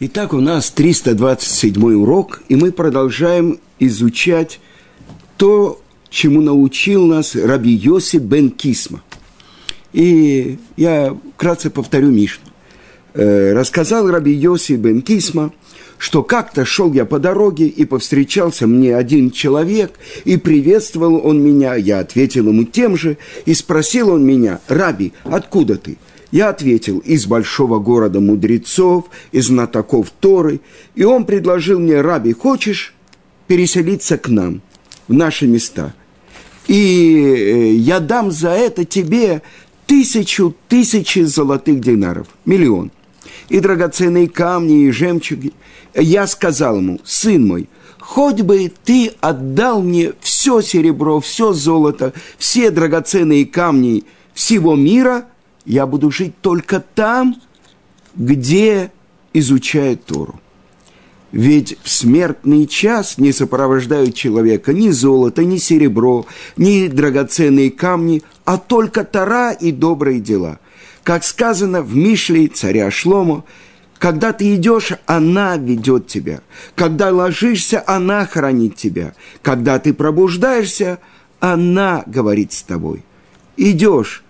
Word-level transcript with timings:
Итак, 0.00 0.34
у 0.34 0.40
нас 0.40 0.70
327 0.70 1.80
урок, 1.94 2.42
и 2.48 2.56
мы 2.56 2.72
продолжаем 2.72 3.60
изучать 3.78 4.58
то, 5.36 5.80
чему 6.10 6.40
научил 6.40 7.06
нас 7.06 7.36
Раби 7.36 7.70
Йоси 7.70 8.16
бен 8.16 8.50
Кисма. 8.50 9.04
И 9.92 10.58
я 10.76 11.16
вкратце 11.36 11.70
повторю 11.70 12.10
Мишну. 12.10 12.46
Э, 13.14 13.52
рассказал 13.52 14.10
Раби 14.10 14.32
Йоси 14.32 14.72
бен 14.72 15.00
Кисма, 15.00 15.52
что 15.96 16.24
как-то 16.24 16.64
шел 16.64 16.92
я 16.92 17.04
по 17.04 17.20
дороге, 17.20 17.68
и 17.68 17.84
повстречался 17.84 18.66
мне 18.66 18.96
один 18.96 19.30
человек, 19.30 19.92
и 20.24 20.36
приветствовал 20.36 21.24
он 21.24 21.40
меня. 21.40 21.76
Я 21.76 22.00
ответил 22.00 22.48
ему 22.48 22.64
тем 22.64 22.96
же, 22.96 23.16
и 23.46 23.54
спросил 23.54 24.08
он 24.10 24.26
меня, 24.26 24.58
«Раби, 24.66 25.12
откуда 25.22 25.76
ты?» 25.76 25.98
Я 26.34 26.48
ответил, 26.48 26.98
из 26.98 27.26
большого 27.26 27.78
города 27.78 28.18
мудрецов, 28.18 29.04
из 29.30 29.46
знатоков 29.46 30.10
Торы. 30.10 30.58
И 30.96 31.04
он 31.04 31.26
предложил 31.26 31.78
мне, 31.78 32.00
Раби, 32.00 32.32
хочешь 32.32 32.92
переселиться 33.46 34.18
к 34.18 34.28
нам, 34.28 34.60
в 35.06 35.12
наши 35.12 35.46
места? 35.46 35.94
И 36.66 36.74
э, 36.74 37.74
я 37.74 38.00
дам 38.00 38.32
за 38.32 38.48
это 38.48 38.84
тебе 38.84 39.42
тысячу, 39.86 40.56
тысячи 40.66 41.20
золотых 41.20 41.78
динаров, 41.78 42.26
миллион. 42.44 42.90
И 43.48 43.60
драгоценные 43.60 44.28
камни, 44.28 44.86
и 44.86 44.90
жемчуги. 44.90 45.52
Я 45.94 46.26
сказал 46.26 46.78
ему, 46.78 47.00
сын 47.04 47.46
мой, 47.46 47.68
хоть 48.00 48.40
бы 48.40 48.72
ты 48.84 49.12
отдал 49.20 49.82
мне 49.82 50.14
все 50.20 50.62
серебро, 50.62 51.20
все 51.20 51.52
золото, 51.52 52.12
все 52.38 52.72
драгоценные 52.72 53.46
камни 53.46 54.02
всего 54.34 54.74
мира– 54.74 55.26
я 55.64 55.86
буду 55.86 56.10
жить 56.10 56.34
только 56.40 56.80
там, 56.80 57.36
где 58.14 58.92
изучают 59.32 60.04
Тору. 60.04 60.40
Ведь 61.32 61.76
в 61.82 61.90
смертный 61.90 62.66
час 62.66 63.18
не 63.18 63.32
сопровождают 63.32 64.14
человека 64.14 64.72
ни 64.72 64.90
золото, 64.90 65.44
ни 65.44 65.56
серебро, 65.56 66.26
ни 66.56 66.86
драгоценные 66.86 67.72
камни, 67.72 68.22
а 68.44 68.56
только 68.56 69.04
Тора 69.04 69.52
и 69.52 69.72
добрые 69.72 70.20
дела. 70.20 70.60
Как 71.02 71.24
сказано 71.24 71.82
в 71.82 71.94
Мишле 71.96 72.46
царя 72.46 72.90
Шломо, 72.90 73.44
когда 73.98 74.32
ты 74.32 74.54
идешь, 74.54 74.92
она 75.06 75.56
ведет 75.56 76.06
тебя. 76.06 76.40
Когда 76.74 77.10
ложишься, 77.10 77.82
она 77.86 78.26
хранит 78.26 78.76
тебя. 78.76 79.14
Когда 79.42 79.78
ты 79.78 79.94
пробуждаешься, 79.94 80.98
она 81.40 82.04
говорит 82.06 82.52
с 82.52 82.62
тобой. 82.62 83.02
Идешь, 83.56 84.23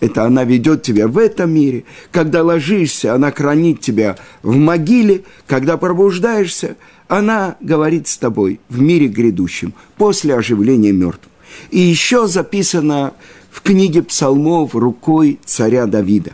это 0.00 0.24
она 0.24 0.44
ведет 0.44 0.82
тебя 0.82 1.08
в 1.08 1.18
этом 1.18 1.52
мире. 1.52 1.84
Когда 2.10 2.42
ложишься, 2.42 3.14
она 3.14 3.30
хранит 3.30 3.80
тебя 3.80 4.16
в 4.42 4.56
могиле. 4.56 5.22
Когда 5.46 5.76
пробуждаешься, 5.76 6.76
она 7.08 7.56
говорит 7.60 8.08
с 8.08 8.16
тобой 8.16 8.60
в 8.68 8.80
мире 8.80 9.08
грядущем, 9.08 9.74
после 9.96 10.34
оживления 10.34 10.92
мертвых. 10.92 11.32
И 11.70 11.78
еще 11.78 12.26
записано 12.26 13.14
в 13.50 13.62
книге 13.62 14.02
псалмов 14.02 14.74
рукой 14.74 15.38
царя 15.44 15.86
Давида. 15.86 16.32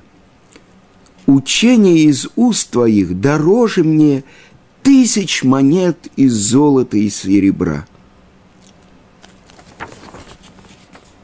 «Учение 1.27 1.99
из 1.99 2.29
уст 2.35 2.71
твоих 2.71 3.21
дороже 3.21 3.85
мне 3.85 4.25
тысяч 4.83 5.45
монет 5.45 6.09
из 6.17 6.33
золота 6.33 6.97
и 6.97 7.09
серебра». 7.11 7.87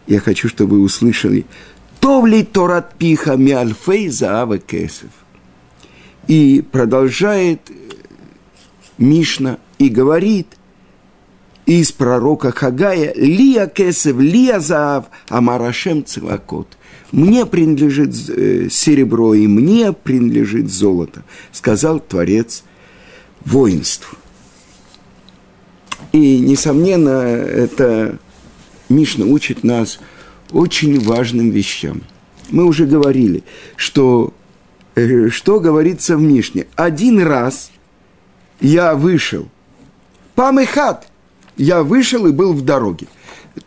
Я 0.06 0.20
хочу, 0.20 0.48
чтобы 0.48 0.76
вы 0.76 0.82
услышали– 0.82 1.46
Товли 2.06 2.44
Торат 2.44 2.94
Пиха 2.94 3.36
Миальфей 3.36 4.08
Заава 4.10 4.58
Кесов. 4.58 5.10
И 6.28 6.64
продолжает 6.70 7.68
э, 7.68 7.72
Мишна 8.96 9.58
и 9.80 9.88
говорит 9.88 10.46
из 11.66 11.90
пророка 11.90 12.52
Хагая 12.52 13.12
Лия 13.16 13.66
Кесев, 13.66 14.20
Лия 14.20 14.60
Заав, 14.60 15.06
Амарашем 15.28 16.04
Цивакот. 16.04 16.78
Мне 17.10 17.44
принадлежит 17.44 18.14
э, 18.28 18.68
серебро, 18.70 19.34
и 19.34 19.48
мне 19.48 19.92
принадлежит 19.92 20.70
золото, 20.70 21.24
сказал 21.50 21.98
Творец 21.98 22.62
воинств. 23.44 24.14
И, 26.12 26.38
несомненно, 26.38 27.18
это 27.18 28.20
Мишна 28.88 29.26
учит 29.26 29.64
нас– 29.64 29.98
очень 30.52 31.00
важным 31.00 31.50
вещам. 31.50 32.02
Мы 32.50 32.64
уже 32.64 32.86
говорили, 32.86 33.42
что, 33.76 34.32
э, 34.94 35.28
что 35.28 35.60
говорится 35.60 36.16
в 36.16 36.20
Мишне. 36.20 36.66
Один 36.76 37.20
раз 37.20 37.70
я 38.60 38.94
вышел, 38.94 39.48
памехат, 40.34 41.08
я 41.56 41.82
вышел 41.82 42.26
и 42.26 42.32
был 42.32 42.52
в 42.52 42.64
дороге. 42.64 43.06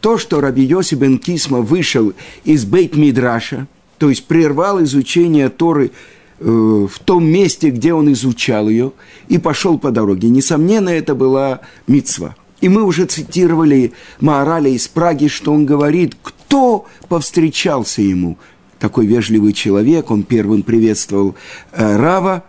То, 0.02 0.18
что 0.18 0.40
Раби 0.40 0.64
Йоси 0.64 0.96
бен 0.96 1.18
Кисма 1.18 1.62
вышел 1.62 2.14
из 2.44 2.64
Бейт 2.66 2.96
Мидраша, 2.96 3.68
то 3.98 4.10
есть 4.10 4.26
прервал 4.26 4.82
изучение 4.84 5.50
Торы 5.50 5.92
э, 6.40 6.44
в 6.46 7.00
том 7.00 7.26
месте, 7.26 7.70
где 7.70 7.94
он 7.94 8.12
изучал 8.14 8.70
ее, 8.70 8.94
и 9.28 9.40
пошел 9.40 9.78
по 9.78 9.92
дороге. 9.92 10.30
Несомненно, 10.30 10.90
это 10.90 11.16
была 11.16 11.62
мицва. 11.88 12.36
И 12.62 12.68
мы 12.68 12.84
уже 12.84 13.06
цитировали 13.06 13.94
Маораля 14.20 14.70
из 14.70 14.88
Праги, 14.88 15.28
что 15.28 15.54
он 15.54 15.66
говорит, 15.66 16.16
кто 16.22 16.86
повстречался 17.08 18.02
ему. 18.02 18.38
Такой 18.80 19.06
вежливый 19.06 19.54
человек, 19.54 20.12
он 20.12 20.24
первым 20.24 20.64
приветствовал 20.64 21.36
э, 21.72 21.98
Рава, 21.98 22.46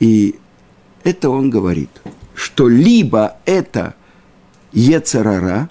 и 0.00 0.36
это 1.04 1.30
он 1.30 1.50
говорит, 1.50 1.90
что 2.34 2.68
либо 2.68 3.36
это 3.44 3.94
Ецарара, 4.72 5.70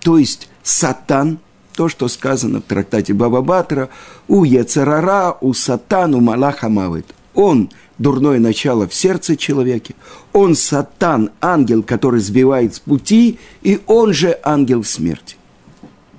то 0.00 0.18
есть 0.18 0.48
Сатан, 0.62 1.38
то, 1.74 1.88
что 1.88 2.08
сказано 2.08 2.60
в 2.60 2.64
трактате 2.64 3.14
Баба 3.14 3.40
Батра, 3.40 3.88
у 4.28 4.44
Ецарара, 4.44 5.36
у 5.40 5.54
Сатан, 5.54 6.14
у 6.14 6.20
Малаха 6.20 6.68
Мавит. 6.68 7.14
Он– 7.34 7.70
дурное 7.98 8.38
начало 8.38 8.88
в 8.88 8.94
сердце 8.94 9.36
человека, 9.36 9.94
он– 10.32 10.54
Сатан, 10.56 11.30
ангел, 11.40 11.82
который 11.82 12.20
сбивает 12.20 12.74
с 12.74 12.80
пути, 12.80 13.38
и 13.62 13.80
он 13.86 14.12
же 14.12 14.38
ангел 14.42 14.84
смерти. 14.84 15.36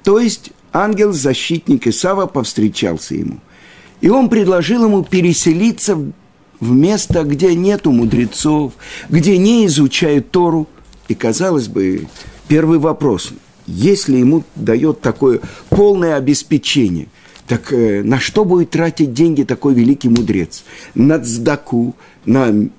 То 0.03 0.19
есть 0.19 0.51
ангел-защитник 0.71 1.87
Исава 1.87 2.27
повстречался 2.27 3.15
ему. 3.15 3.39
И 4.01 4.09
он 4.09 4.29
предложил 4.29 4.85
ему 4.85 5.03
переселиться 5.03 5.97
в 6.59 6.71
место, 6.71 7.23
где 7.23 7.55
нету 7.55 7.91
мудрецов, 7.91 8.73
где 9.09 9.37
не 9.37 9.65
изучают 9.65 10.31
Тору. 10.31 10.67
И, 11.07 11.15
казалось 11.15 11.67
бы, 11.67 12.07
первый 12.47 12.79
вопрос, 12.79 13.31
если 13.67 14.17
ему 14.17 14.43
дает 14.55 15.01
такое 15.01 15.39
полное 15.69 16.15
обеспечение, 16.15 17.07
так 17.47 17.71
э, 17.71 18.01
на 18.03 18.19
что 18.19 18.45
будет 18.45 18.71
тратить 18.71 19.13
деньги 19.13 19.43
такой 19.43 19.73
великий 19.73 20.09
мудрец? 20.09 20.63
На 20.95 21.19
цдаку, 21.19 21.95
на 22.25 22.69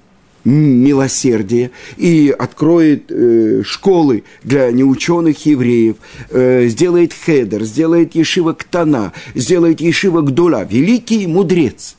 милосердие 0.46 1.72
и 1.96 2.34
откроет 2.36 3.10
э, 3.10 3.62
школы 3.64 4.22
для 4.44 4.70
неученых 4.70 5.44
евреев, 5.44 5.96
э, 6.30 6.68
сделает 6.68 7.12
хедер, 7.12 7.64
сделает 7.64 8.14
ешива 8.14 8.52
ктана, 8.52 9.12
сделает 9.34 9.80
ешива 9.80 10.22
гдула. 10.22 10.64
Великий 10.64 11.26
мудрец. 11.26 11.96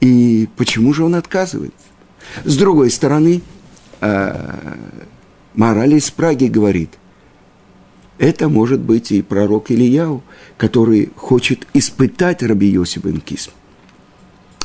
И 0.00 0.48
почему 0.56 0.94
же 0.94 1.04
он 1.04 1.16
отказывается? 1.16 1.76
С 2.44 2.56
другой 2.56 2.90
стороны, 2.90 3.42
э, 4.00 4.54
мораль 5.54 5.94
из 5.94 6.10
Праги 6.12 6.46
говорит, 6.46 6.90
это 8.20 8.50
может 8.50 8.80
быть 8.80 9.12
и 9.12 9.22
пророк 9.22 9.70
Ильяу, 9.70 10.22
который 10.58 11.10
хочет 11.16 11.66
испытать 11.72 12.42
Раби 12.42 12.68
Йосиф 12.68 13.02
Кисм. 13.24 13.50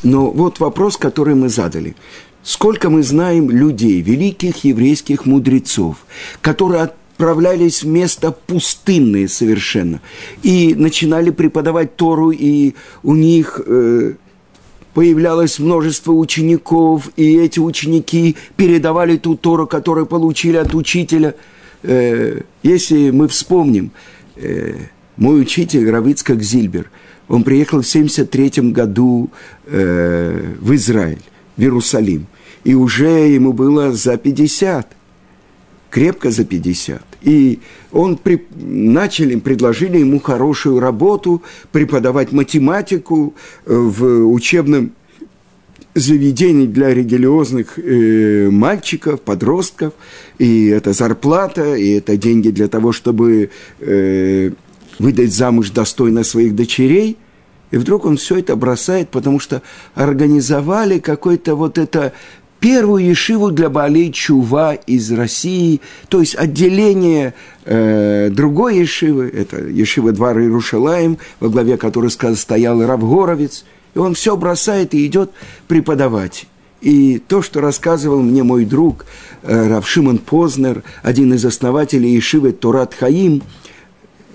Но 0.03 0.29
вот 0.29 0.59
вопрос, 0.59 0.97
который 0.97 1.35
мы 1.35 1.47
задали. 1.47 1.96
Сколько 2.43 2.90
мы 2.90 3.02
знаем 3.02 3.49
людей, 3.49 4.02
великих 4.02 4.66
еврейских 4.66 5.25
мудрецов, 5.25 6.05
которые 6.41 6.81
отправлялись 6.81 7.84
в 7.84 7.87
место 7.87 8.34
пустынное 8.34 9.29
совершенно 9.29 10.01
и 10.43 10.75
начинали 10.75 11.29
преподавать 11.29 11.96
Тору, 11.96 12.31
и 12.31 12.73
у 13.03 13.16
них 13.16 13.61
э, 13.66 14.16
появлялось 14.93 15.59
множество 15.59 16.11
учеников, 16.11 17.09
и 17.16 17.37
эти 17.37 17.59
ученики 17.59 18.35
передавали 18.58 19.16
ту 19.16 19.37
Тору, 19.37 19.66
которую 19.66 20.08
получили 20.08 20.58
от 20.58 20.75
учителя. 20.75 21.35
Э, 21.87 22.41
если 22.64 23.11
мы 23.11 23.28
вспомним, 23.28 23.91
э, 24.35 24.76
мой 25.17 25.41
учитель 25.41 25.90
Равицкак 25.90 26.41
Зильбер, 26.41 26.90
он 27.28 27.43
приехал 27.43 27.82
в 27.82 27.87
1973 27.87 28.72
году 28.72 29.29
э, 29.66 30.53
в 30.59 30.73
Израиль, 30.73 31.22
в 31.58 31.61
Иерусалим 31.61 32.28
и 32.66 32.73
уже 32.73 33.29
ему 33.29 33.53
было 33.53 33.93
за 33.93 34.17
50, 34.17 34.91
крепко 35.90 36.32
за 36.32 36.43
50. 36.43 37.02
И 37.22 37.59
он 37.91 38.17
при, 38.17 38.46
начали, 38.55 39.40
предложили 39.40 39.99
ему 39.99 40.20
хорошую 40.20 40.79
работу, 40.79 41.43
преподавать 41.72 42.32
математику 42.32 43.35
э, 43.66 43.73
в 43.73 44.26
учебном 44.26 44.91
заведений 45.96 46.68
для 46.68 46.94
религиозных 46.94 47.80
э, 47.80 48.50
мальчиков, 48.52 49.22
подростков, 49.22 49.94
и 50.38 50.68
это 50.68 50.92
зарплата, 50.92 51.76
и 51.76 51.92
это 51.92 52.18
деньги 52.18 52.50
для 52.50 52.68
того, 52.68 52.92
чтобы 52.92 53.50
э, 53.80 54.52
выдать 55.00 55.34
замуж 55.34 55.72
достойно 55.72 56.24
своих 56.24 56.53
дочерей. 56.53 57.18
И 57.72 57.78
вдруг 57.78 58.06
он 58.06 58.18
все 58.18 58.38
это 58.40 58.56
бросает, 58.58 59.09
потому 59.09 59.40
что 59.40 59.62
организовали 59.96 61.00
какой-то 61.00 61.56
вот 61.56 61.78
это 61.78 62.14
первую 62.59 63.06
ешиву 63.06 63.52
для 63.52 63.70
Балей 63.70 64.12
Чува 64.12 64.74
из 64.74 65.12
России, 65.12 65.82
то 66.09 66.20
есть 66.20 66.36
отделение 66.36 67.34
э, 67.64 68.30
другой 68.32 68.80
ешивы, 68.80 69.30
это 69.30 69.58
ешива 69.58 70.12
Двар 70.12 70.40
Иерушалаем, 70.40 71.18
во 71.40 71.50
главе 71.50 71.78
которой 71.78 72.09
стоял 72.09 72.86
Равгоровец, 72.86 73.66
и 73.96 74.00
он 74.00 74.14
все 74.14 74.38
бросает 74.38 74.94
и 74.94 75.06
идет 75.06 75.32
преподавать. 75.68 76.46
И 76.82 77.18
то, 77.18 77.42
что 77.42 77.62
рассказывал 77.62 78.22
мне 78.22 78.44
мой 78.44 78.66
друг 78.66 79.06
э, 79.42 79.68
Равшиман 79.70 80.20
Познер, 80.20 80.84
один 81.02 81.34
из 81.34 81.44
основателей 81.44 82.14
Ешивы 82.14 82.52
Турат 82.52 82.94
Хаим, 82.94 83.42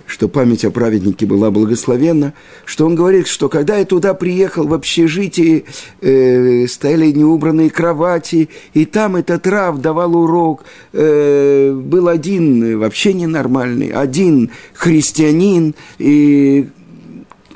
что 0.07 0.29
память 0.29 0.65
о 0.65 0.73
праведнике 0.73 1.27
была 1.27 1.53
благословенна, 1.53 2.33
что 2.65 2.87
он 2.87 2.97
говорит, 2.97 3.29
что 3.29 3.49
когда 3.49 3.77
я 3.77 3.85
туда 3.85 4.15
приехал 4.15 4.67
в 4.67 4.75
общежитие, 4.75 5.65
э, 6.01 6.67
стояли 6.67 7.12
неубранные 7.12 7.71
кровати, 7.71 8.49
и 8.75 8.87
там 8.87 9.15
этот 9.15 9.47
Рав 9.47 9.79
давал 9.79 10.17
урок, 10.17 10.65
э, 10.93 11.73
был 11.73 12.09
один 12.09 12.79
вообще 12.81 13.12
ненормальный, 13.12 13.91
один 13.91 14.51
христианин, 14.75 15.77
и 15.99 16.69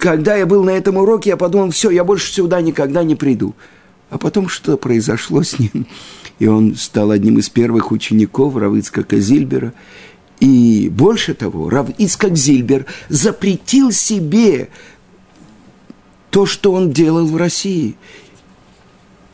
когда 0.05 0.37
я 0.37 0.45
был 0.45 0.63
на 0.65 0.69
этом 0.69 0.99
уроке, 0.99 1.31
я 1.31 1.39
подумал, 1.39 1.71
все, 1.71 1.89
я 1.89 2.05
больше 2.05 2.31
сюда 2.31 2.61
никогда 2.61 3.03
не 3.03 3.15
приду. 3.15 3.55
А 4.11 4.19
потом 4.19 4.51
что 4.51 4.77
произошло 4.77 5.43
с 5.43 5.59
ним? 5.59 5.87
И 6.39 6.47
он 6.47 6.75
стал 6.75 7.11
одним 7.11 7.39
из 7.39 7.49
первых 7.49 7.91
учеников 7.91 8.55
Равицкака 8.55 9.19
Зильбера. 9.19 9.73
И 10.41 10.91
больше 10.93 11.33
того, 11.33 11.71
Рав 11.71 11.89
Ицкак 11.97 12.37
Зильбер 12.37 12.85
запретил 13.09 13.93
себе 13.93 14.69
то, 16.29 16.45
что 16.45 16.73
он 16.73 16.93
делал 16.93 17.25
в 17.25 17.39
России. 17.39 17.97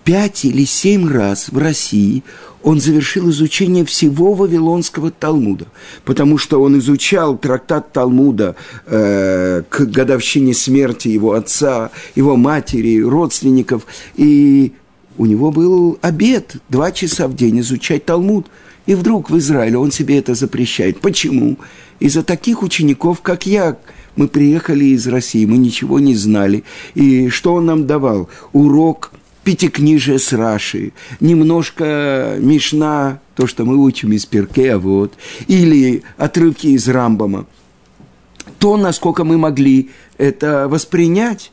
Пять 0.04 0.44
или 0.44 0.64
семь 0.64 1.08
раз 1.08 1.50
в 1.50 1.58
России 1.58 2.22
он 2.62 2.80
завершил 2.80 3.30
изучение 3.30 3.84
всего 3.84 4.34
Вавилонского 4.34 5.10
Талмуда, 5.10 5.66
потому 6.04 6.36
что 6.38 6.60
он 6.60 6.78
изучал 6.78 7.38
трактат 7.38 7.92
Талмуда 7.92 8.54
э, 8.86 9.62
к 9.68 9.80
годовщине 9.86 10.54
смерти 10.54 11.08
его 11.08 11.32
отца, 11.32 11.90
его 12.14 12.36
матери, 12.36 13.00
родственников, 13.00 13.86
и 14.16 14.72
у 15.16 15.26
него 15.26 15.50
был 15.50 15.98
обед 16.00 16.56
два 16.68 16.92
часа 16.92 17.28
в 17.28 17.36
день 17.36 17.60
изучать 17.60 18.04
Талмуд. 18.04 18.46
И 18.86 18.94
вдруг 18.94 19.30
в 19.30 19.38
Израиле 19.38 19.76
он 19.76 19.92
себе 19.92 20.18
это 20.18 20.34
запрещает. 20.34 21.00
Почему? 21.00 21.58
Из-за 22.00 22.22
таких 22.22 22.62
учеников, 22.62 23.20
как 23.20 23.46
я, 23.46 23.76
мы 24.16 24.26
приехали 24.26 24.86
из 24.86 25.06
России, 25.06 25.44
мы 25.44 25.58
ничего 25.58 26.00
не 26.00 26.14
знали. 26.14 26.64
И 26.94 27.28
что 27.28 27.54
он 27.54 27.66
нам 27.66 27.86
давал? 27.86 28.30
Урок 28.52 29.12
пятикнижие 29.50 30.20
с 30.20 30.32
Раши, 30.32 30.92
немножко 31.18 32.36
Мишна, 32.38 33.18
то, 33.34 33.48
что 33.48 33.64
мы 33.64 33.76
учим 33.76 34.12
из 34.12 34.24
Перке, 34.24 34.74
а 34.74 34.78
вот, 34.78 35.14
или 35.48 36.04
отрывки 36.16 36.68
из 36.68 36.88
Рамбама. 36.88 37.46
То, 38.60 38.76
насколько 38.76 39.24
мы 39.24 39.38
могли 39.38 39.90
это 40.18 40.68
воспринять, 40.68 41.50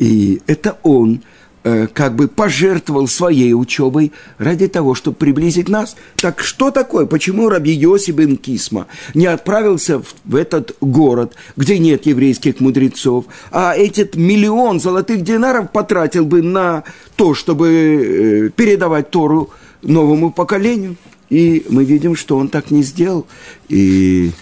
и 0.00 0.42
это 0.48 0.78
он– 0.82 1.22
как 1.62 2.16
бы 2.16 2.28
пожертвовал 2.28 3.06
своей 3.06 3.52
учебой 3.52 4.12
ради 4.38 4.66
того, 4.66 4.94
чтобы 4.94 5.16
приблизить 5.16 5.68
нас. 5.68 5.96
Так 6.16 6.40
что 6.40 6.70
такое? 6.70 7.06
Почему 7.06 7.48
Раби 7.48 7.72
Йоси 7.72 8.12
Кисма 8.36 8.86
не 9.14 9.26
отправился 9.26 9.98
в, 9.98 10.14
в 10.24 10.36
этот 10.36 10.74
город, 10.80 11.34
где 11.56 11.78
нет 11.78 12.06
еврейских 12.06 12.60
мудрецов, 12.60 13.26
а 13.50 13.74
этот 13.74 14.16
миллион 14.16 14.80
золотых 14.80 15.22
динаров 15.22 15.70
потратил 15.70 16.24
бы 16.24 16.42
на 16.42 16.84
то, 17.16 17.34
чтобы 17.34 17.68
э, 17.68 18.50
передавать 18.50 19.10
Тору 19.10 19.50
новому 19.82 20.32
поколению? 20.32 20.96
И 21.28 21.64
мы 21.68 21.84
видим, 21.84 22.16
что 22.16 22.36
он 22.36 22.48
так 22.48 22.70
не 22.70 22.82
сделал. 22.82 23.26
И 23.68 24.32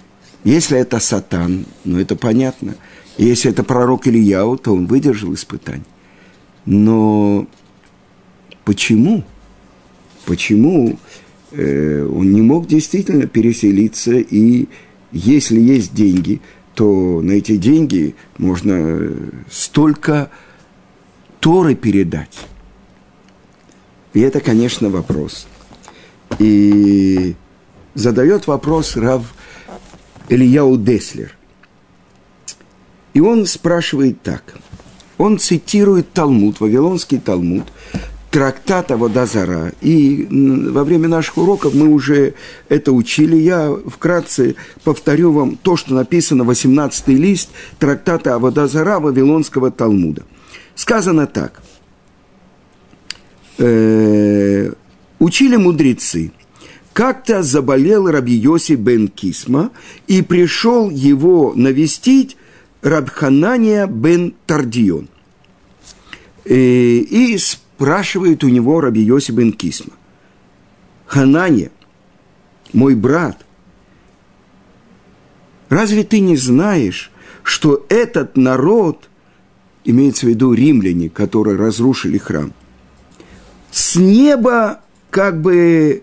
если 0.44 0.78
это 0.78 1.00
сатан, 1.00 1.66
ну 1.84 1.98
это 1.98 2.16
понятно. 2.16 2.76
Если 3.18 3.50
это 3.50 3.64
пророк 3.64 4.06
Ильяу, 4.06 4.56
то 4.56 4.72
он 4.72 4.86
выдержал 4.86 5.34
испытание. 5.34 5.84
Но 6.70 7.46
почему? 8.66 9.24
Почему 10.26 10.98
э, 11.50 12.04
он 12.04 12.30
не 12.34 12.42
мог 12.42 12.66
действительно 12.66 13.26
переселиться, 13.26 14.12
и 14.18 14.68
если 15.10 15.58
есть 15.58 15.94
деньги, 15.94 16.42
то 16.74 17.22
на 17.22 17.32
эти 17.32 17.56
деньги 17.56 18.14
можно 18.36 19.10
столько 19.50 20.30
Торы 21.40 21.74
передать. 21.74 22.38
И 24.12 24.20
это, 24.20 24.40
конечно, 24.40 24.90
вопрос. 24.90 25.46
И 26.38 27.34
задает 27.94 28.46
вопрос 28.46 28.94
Рав 28.94 29.34
Ильяу 30.28 30.76
Деслер. 30.76 31.34
И 33.14 33.20
он 33.20 33.46
спрашивает 33.46 34.20
так– 34.20 34.58
он 35.18 35.38
цитирует 35.38 36.12
Талмуд, 36.12 36.60
Вавилонский 36.60 37.18
Талмуд, 37.18 37.64
трактата 38.30 38.96
Водозара. 38.96 39.72
И 39.80 40.26
во 40.30 40.84
время 40.84 41.08
наших 41.08 41.36
уроков 41.38 41.74
мы 41.74 41.88
уже 41.88 42.34
это 42.68 42.92
учили. 42.92 43.36
Я 43.36 43.72
вкратце 43.86 44.54
повторю 44.84 45.32
вам 45.32 45.56
то, 45.56 45.76
что 45.76 45.94
написано 45.94 46.44
18 46.44 47.08
лист 47.08 47.50
трактата 47.78 48.38
Водозара 48.38 49.00
Вавилонского 49.00 49.70
Талмуда. 49.70 50.22
Сказано 50.74 51.26
так. 51.26 51.62
Э, 53.58 54.72
учили 55.18 55.56
мудрецы. 55.56 56.32
Как-то 56.92 57.42
заболел 57.42 58.10
Раби 58.10 58.34
Йоси 58.34 58.74
бен 58.74 59.08
Кисма, 59.08 59.70
и 60.08 60.22
пришел 60.22 60.90
его 60.90 61.52
навестить 61.54 62.36
Рабханания 62.82 63.86
бен 63.86 64.34
Тардион. 64.46 65.08
И, 66.44 66.52
э, 66.52 66.54
и 66.54 67.38
спрашивает 67.38 68.44
у 68.44 68.48
него 68.48 68.80
Раби 68.80 69.00
Йоси 69.00 69.32
бен 69.32 69.52
Кисма. 69.52 69.92
Ханания, 71.06 71.70
мой 72.72 72.94
брат, 72.94 73.44
разве 75.68 76.04
ты 76.04 76.20
не 76.20 76.36
знаешь, 76.36 77.10
что 77.42 77.86
этот 77.88 78.36
народ, 78.36 79.08
имеется 79.84 80.26
в 80.26 80.28
виду 80.28 80.52
римляне, 80.52 81.08
которые 81.08 81.56
разрушили 81.56 82.18
храм, 82.18 82.52
с 83.70 83.96
неба 83.96 84.80
как 85.10 85.40
бы 85.40 86.02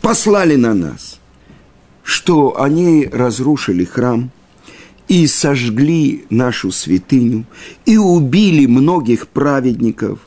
послали 0.00 0.56
на 0.56 0.74
нас 0.74 1.20
что 2.08 2.58
они 2.58 3.06
разрушили 3.12 3.84
храм 3.84 4.30
и 5.08 5.26
сожгли 5.26 6.24
нашу 6.30 6.72
святыню, 6.72 7.44
и 7.84 7.98
убили 7.98 8.64
многих 8.64 9.28
праведников. 9.28 10.18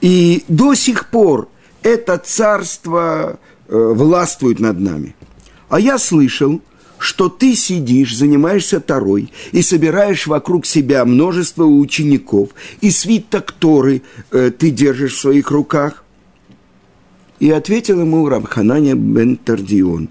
И 0.00 0.42
до 0.48 0.74
сих 0.74 1.10
пор 1.10 1.48
это 1.84 2.18
царство 2.18 3.38
э, 3.68 3.92
властвует 3.94 4.58
над 4.58 4.80
нами. 4.80 5.14
А 5.68 5.78
я 5.78 5.98
слышал, 5.98 6.60
что 6.98 7.28
ты 7.28 7.54
сидишь, 7.54 8.16
занимаешься 8.16 8.80
Тарой 8.80 9.32
и 9.52 9.62
собираешь 9.62 10.26
вокруг 10.26 10.66
себя 10.66 11.04
множество 11.04 11.62
учеников, 11.62 12.48
и 12.80 12.90
свиток 12.90 13.52
Торы 13.52 14.02
э, 14.32 14.50
ты 14.50 14.70
держишь 14.70 15.14
в 15.14 15.20
своих 15.20 15.52
руках. 15.52 16.02
И 17.40 17.50
ответил 17.50 18.00
ему 18.00 18.28
Рабхананя 18.28 18.94
бен 18.94 19.36
Тардион, 19.36 20.08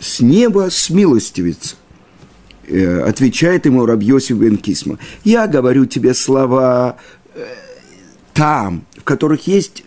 с 0.00 0.20
неба 0.20 0.68
смилостивится. 0.70 1.76
Э, 2.66 3.02
отвечает 3.02 3.66
ему 3.66 3.84
Рабьосиф 3.84 4.36
бен 4.38 4.56
Кисма, 4.56 4.98
я 5.24 5.46
говорю 5.46 5.84
тебе 5.84 6.14
слова 6.14 6.96
э, 7.34 7.44
там, 8.32 8.86
в 8.96 9.04
которых 9.04 9.46
есть 9.46 9.84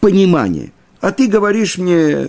понимание, 0.00 0.72
а 1.00 1.12
ты 1.12 1.26
говоришь 1.26 1.78
мне, 1.78 2.28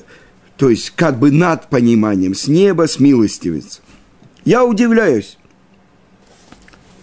то 0.58 0.70
есть 0.70 0.90
как 0.96 1.20
бы 1.20 1.32
над 1.32 1.70
пониманием, 1.70 2.34
с 2.34 2.48
неба 2.48 2.88
смилостивится. 2.88 3.82
Я 4.46 4.66
удивляюсь 4.66 5.38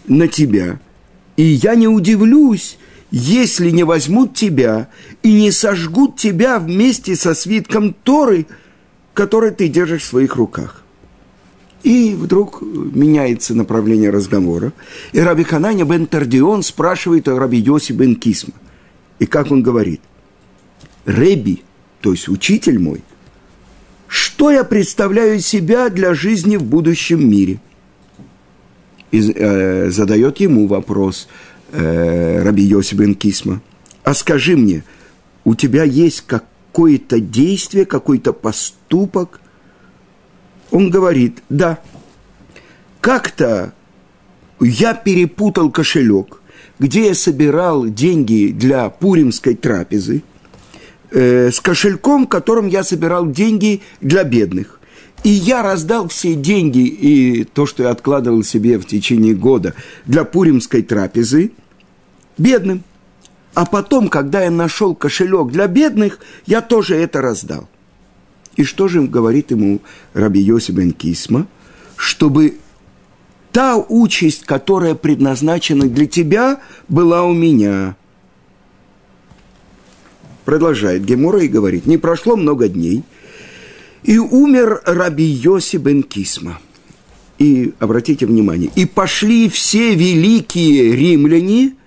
на 0.05 0.27
тебя, 0.27 0.79
и 1.37 1.43
я 1.43 1.75
не 1.75 1.87
удивлюсь, 1.87 2.77
если 3.11 3.69
не 3.69 3.83
возьмут 3.83 4.33
тебя 4.33 4.87
и 5.21 5.33
не 5.33 5.51
сожгут 5.51 6.15
тебя 6.15 6.59
вместе 6.59 7.15
со 7.15 7.33
свитком 7.33 7.93
Торы, 7.93 8.47
который 9.13 9.51
ты 9.51 9.67
держишь 9.67 10.03
в 10.03 10.07
своих 10.07 10.35
руках. 10.37 10.83
И 11.83 12.15
вдруг 12.15 12.61
меняется 12.61 13.53
направление 13.53 14.11
разговора. 14.11 14.71
И 15.11 15.19
Раби 15.19 15.43
Хананя 15.43 15.83
бен 15.83 16.05
Тардион 16.05 16.63
спрашивает 16.63 17.27
о 17.27 17.37
Раби 17.37 17.57
Йоси 17.57 17.91
бен 17.91 18.15
Кисма. 18.15 18.53
И 19.19 19.25
как 19.25 19.51
он 19.51 19.61
говорит? 19.61 20.01
Реби, 21.05 21.63
то 21.99 22.11
есть 22.11 22.29
учитель 22.29 22.79
мой, 22.79 23.01
что 24.07 24.51
я 24.51 24.63
представляю 24.63 25.39
себя 25.39 25.89
для 25.89 26.13
жизни 26.13 26.57
в 26.57 26.63
будущем 26.63 27.29
мире? 27.29 27.59
И 29.11 29.19
э, 29.19 29.89
задает 29.89 30.39
ему 30.39 30.67
вопрос 30.67 31.27
э, 31.71 32.43
Раби 32.43 32.63
Йоси 32.63 32.95
бен 32.95 33.15
Кисма. 33.15 33.61
А 34.03 34.13
скажи 34.13 34.55
мне, 34.55 34.83
у 35.43 35.55
тебя 35.55 35.83
есть 35.83 36.23
какое-то 36.27 37.19
действие, 37.19 37.85
какой-то 37.85 38.33
поступок– 38.33 39.41
он 40.71 40.89
говорит, 40.89 41.43
да, 41.49 41.79
как-то 43.01 43.73
я 44.59 44.93
перепутал 44.93 45.69
кошелек, 45.69 46.41
где 46.79 47.07
я 47.07 47.13
собирал 47.13 47.85
деньги 47.85 48.51
для 48.51 48.89
пуримской 48.89 49.55
трапезы, 49.55 50.23
э, 51.11 51.51
с 51.51 51.59
кошельком, 51.59 52.25
которым 52.25 52.67
я 52.67 52.83
собирал 52.83 53.29
деньги 53.29 53.81
для 53.99 54.23
бедных. 54.23 54.79
И 55.23 55.29
я 55.29 55.61
раздал 55.61 56.07
все 56.07 56.33
деньги 56.33 56.79
и 56.79 57.43
то, 57.43 57.67
что 57.67 57.83
я 57.83 57.91
откладывал 57.91 58.43
себе 58.43 58.79
в 58.79 58.87
течение 58.87 59.35
года 59.35 59.75
для 60.05 60.23
пуримской 60.23 60.81
трапезы, 60.81 61.51
бедным. 62.37 62.83
А 63.53 63.65
потом, 63.65 64.07
когда 64.07 64.43
я 64.43 64.51
нашел 64.51 64.95
кошелек 64.95 65.51
для 65.51 65.67
бедных, 65.67 66.19
я 66.45 66.61
тоже 66.61 66.95
это 66.95 67.21
раздал. 67.21 67.67
И 68.55 68.63
что 68.63 68.87
же 68.87 69.01
говорит 69.01 69.51
ему 69.51 69.81
Раби 70.13 70.41
Йоси 70.41 70.71
бен 70.71 70.91
Кисма? 70.93 71.47
Чтобы 71.95 72.57
та 73.51 73.75
участь, 73.77 74.45
которая 74.45 74.95
предназначена 74.95 75.87
для 75.87 76.05
тебя, 76.05 76.61
была 76.87 77.23
у 77.23 77.33
меня. 77.33 77.95
Продолжает 80.45 81.03
Гемора 81.03 81.41
и 81.41 81.47
говорит, 81.47 81.85
не 81.85 81.97
прошло 81.97 82.35
много 82.35 82.67
дней, 82.67 83.03
и 84.03 84.17
умер 84.17 84.81
Раби 84.85 85.25
Йоси 85.25 85.77
бен 85.77 86.03
Кисма. 86.03 86.59
И 87.37 87.73
обратите 87.79 88.25
внимание, 88.25 88.71
и 88.75 88.85
пошли 88.85 89.49
все 89.49 89.93
великие 89.93 90.95
римляне– 90.95 91.75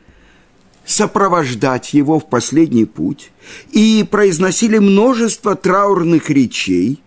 сопровождать 0.84 1.94
его 1.94 2.18
в 2.18 2.28
последний 2.28 2.84
путь 2.84 3.30
и 3.72 4.06
произносили 4.10 4.78
множество 4.78 5.56
траурных 5.56 6.30
речей. 6.30 7.00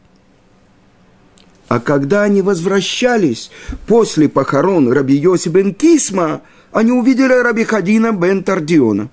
А 1.67 1.79
когда 1.79 2.23
они 2.23 2.41
возвращались 2.41 3.51
после 3.87 4.29
похорон 4.29 4.91
Раби 4.91 5.15
Йоси 5.15 5.49
бен 5.49 5.73
Кисма, 5.73 6.41
они 6.71 6.91
увидели 6.91 7.33
Раби 7.33 7.65
Хадина 7.65 8.13
бен 8.13 8.43
Тардиона. 8.43 9.09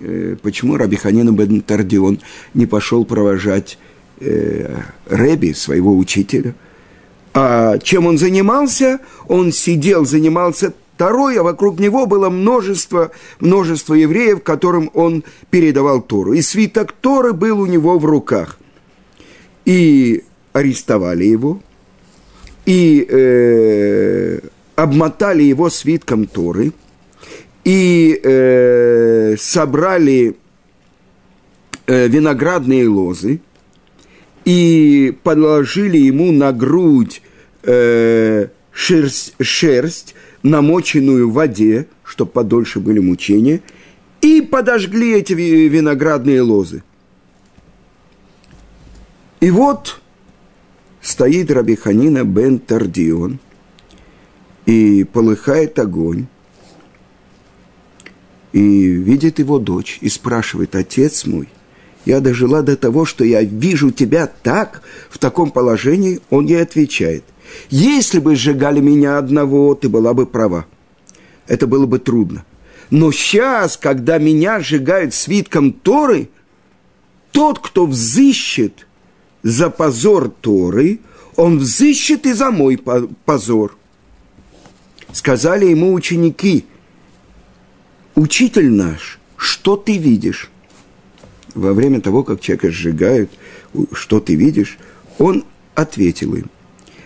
Э, 0.00 0.36
почему 0.42 0.76
Раби 0.76 0.96
Хадина 0.96 1.32
бен 1.32 1.60
Тардион 1.60 2.20
не 2.54 2.66
пошел 2.66 3.04
провожать 3.04 3.78
э, 4.20 4.80
Реби, 5.10 5.52
своего 5.52 5.96
учителя? 5.96 6.54
А 7.34 7.78
чем 7.78 8.06
он 8.06 8.16
занимался? 8.16 9.00
Он 9.28 9.52
сидел, 9.52 10.06
занимался 10.06 10.72
Второе, 10.98 11.44
вокруг 11.44 11.78
него 11.78 12.06
было 12.06 12.28
множество, 12.28 13.12
множество 13.38 13.94
евреев, 13.94 14.42
которым 14.42 14.90
он 14.94 15.22
передавал 15.48 16.02
Тору. 16.02 16.32
И 16.32 16.42
свиток 16.42 16.90
Торы 16.90 17.32
был 17.32 17.60
у 17.60 17.66
него 17.66 18.00
в 18.00 18.04
руках. 18.04 18.58
И 19.64 20.24
арестовали 20.52 21.24
его, 21.24 21.62
и 22.66 23.06
э, 23.08 24.40
обмотали 24.74 25.44
его 25.44 25.70
свитком 25.70 26.26
Торы, 26.26 26.72
и 27.62 28.20
э, 28.20 29.36
собрали 29.38 30.34
э, 31.86 32.08
виноградные 32.08 32.88
лозы, 32.88 33.40
и 34.44 35.16
положили 35.22 35.98
ему 35.98 36.32
на 36.32 36.50
грудь 36.50 37.22
э, 37.62 38.48
шерсть, 38.72 39.34
шерсть 39.40 40.16
намоченную 40.42 41.28
в 41.28 41.34
воде, 41.34 41.86
чтобы 42.04 42.30
подольше 42.30 42.80
были 42.80 42.98
мучения, 42.98 43.60
и 44.20 44.40
подожгли 44.40 45.14
эти 45.14 45.32
виноградные 45.32 46.42
лозы. 46.42 46.82
И 49.40 49.50
вот 49.50 50.00
стоит 51.00 51.50
Рабиханина 51.50 52.24
бен 52.24 52.58
Тардион, 52.58 53.38
и 54.66 55.04
полыхает 55.04 55.78
огонь, 55.78 56.26
и 58.52 58.60
видит 58.60 59.38
его 59.38 59.58
дочь, 59.58 59.98
и 60.00 60.08
спрашивает, 60.08 60.74
отец 60.74 61.24
мой, 61.24 61.48
я 62.04 62.20
дожила 62.20 62.62
до 62.62 62.76
того, 62.76 63.04
что 63.04 63.24
я 63.24 63.42
вижу 63.42 63.90
тебя 63.90 64.26
так, 64.26 64.82
в 65.08 65.18
таком 65.18 65.50
положении, 65.50 66.20
он 66.30 66.46
ей 66.46 66.62
отвечает– 66.62 67.24
если 67.70 68.18
бы 68.18 68.36
сжигали 68.36 68.80
меня 68.80 69.18
одного, 69.18 69.74
ты 69.74 69.88
была 69.88 70.14
бы 70.14 70.26
права. 70.26 70.66
Это 71.46 71.66
было 71.66 71.86
бы 71.86 71.98
трудно. 71.98 72.44
Но 72.90 73.12
сейчас, 73.12 73.76
когда 73.76 74.18
меня 74.18 74.60
сжигают 74.60 75.14
свитком 75.14 75.72
Торы, 75.72 76.30
тот, 77.32 77.58
кто 77.58 77.86
взыщет 77.86 78.86
за 79.42 79.70
позор 79.70 80.30
Торы, 80.30 81.00
он 81.36 81.58
взыщет 81.58 82.26
и 82.26 82.32
за 82.32 82.50
мой 82.50 82.80
позор. 83.24 83.76
Сказали 85.12 85.66
ему 85.66 85.92
ученики, 85.92 86.66
учитель 88.14 88.70
наш, 88.70 89.18
что 89.36 89.76
ты 89.76 89.96
видишь? 89.98 90.50
Во 91.54 91.72
время 91.72 92.00
того, 92.00 92.24
как 92.24 92.40
человека 92.40 92.70
сжигают, 92.70 93.30
что 93.92 94.20
ты 94.20 94.34
видишь, 94.34 94.78
он 95.18 95.44
ответил 95.74 96.34
им, 96.34 96.50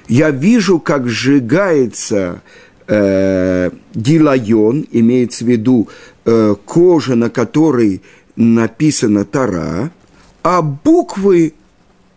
я 0.09 0.31
вижу, 0.31 0.79
как 0.79 1.09
сжигается 1.09 2.43
э, 2.87 3.71
дилайон, 3.95 4.87
имеется 4.91 5.45
в 5.45 5.49
виду 5.49 5.89
э, 6.25 6.55
кожа, 6.65 7.15
на 7.15 7.31
которой 7.31 8.03
написана 8.37 9.25
Тара, 9.25 9.91
а 10.43 10.63
буквы 10.63 11.55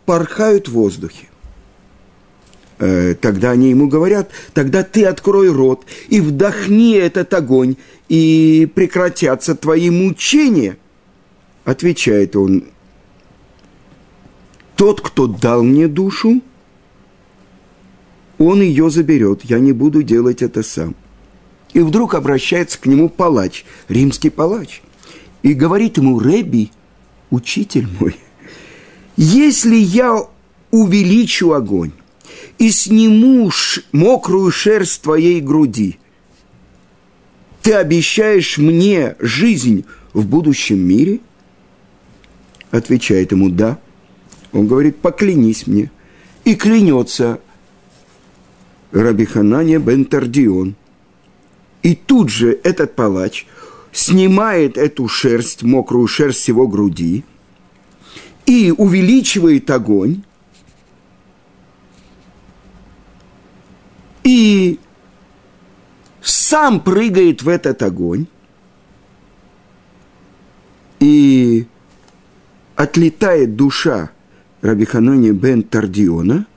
порхают 0.05 0.67
в 0.67 0.73
воздухе. 0.73 1.27
Э, 2.77 3.15
тогда 3.15 3.51
они 3.51 3.69
ему 3.69 3.87
говорят, 3.87 4.31
тогда 4.53 4.83
ты 4.83 5.05
открой 5.05 5.49
рот 5.51 5.85
и 6.09 6.19
вдохни 6.19 6.95
этот 6.95 7.33
огонь, 7.33 7.77
и 8.09 8.69
прекратятся 8.73 9.55
твои 9.55 9.89
мучения. 9.89 10.77
Отвечает 11.63 12.35
он, 12.35 12.65
тот, 14.75 15.01
кто 15.01 15.27
дал 15.27 15.63
мне 15.63 15.87
душу, 15.87 16.41
он 18.37 18.61
ее 18.61 18.89
заберет, 18.89 19.41
я 19.43 19.59
не 19.59 19.71
буду 19.71 20.03
делать 20.03 20.41
это 20.41 20.63
сам. 20.63 20.95
И 21.73 21.79
вдруг 21.79 22.15
обращается 22.15 22.79
к 22.79 22.85
нему 22.85 23.09
палач, 23.09 23.65
римский 23.89 24.29
палач, 24.29 24.81
и 25.43 25.53
говорит 25.53 25.97
ему, 25.97 26.19
Реби, 26.19 26.71
учитель 27.29 27.87
мой, 27.99 28.15
если 29.17 29.75
я 29.75 30.25
увеличу 30.71 31.53
огонь 31.53 31.91
и 32.57 32.71
сниму 32.71 33.51
мокрую 33.91 34.51
шерсть 34.51 35.01
твоей 35.01 35.41
груди, 35.41 35.99
ты 37.61 37.73
обещаешь 37.73 38.57
мне 38.57 39.15
жизнь 39.19 39.85
в 40.13 40.27
будущем 40.27 40.79
мире? 40.79 41.19
Отвечает 42.71 43.31
ему, 43.31 43.49
да. 43.49 43.79
Он 44.51 44.67
говорит, 44.67 44.97
поклянись 44.97 45.65
мне. 45.65 45.89
И 46.43 46.55
клянется 46.55 47.39
Рабиханания 49.01 49.77
бен 49.77 50.05
Тардион. 50.05 50.75
И 51.83 51.95
тут 51.95 52.29
же 52.29 52.57
этот 52.63 52.95
палач 52.95 53.45
снимает 53.91 54.77
эту 54.77 55.07
шерсть, 55.07 55.63
мокрую 55.63 56.07
шерсть 56.07 56.47
его 56.47 56.67
груди, 56.67 57.23
и 58.45 58.71
увеличивает 58.75 59.69
огонь, 59.69 60.23
и 64.23 64.79
сам 66.21 66.79
прыгает 66.79 67.43
в 67.43 67.49
этот 67.49 67.83
огонь, 67.83 68.27
и 70.99 71.67
отлетает 72.75 73.55
душа 73.55 74.11
Рабиханония 74.61 75.33
бен 75.33 75.63
Тардиона, 75.63 76.47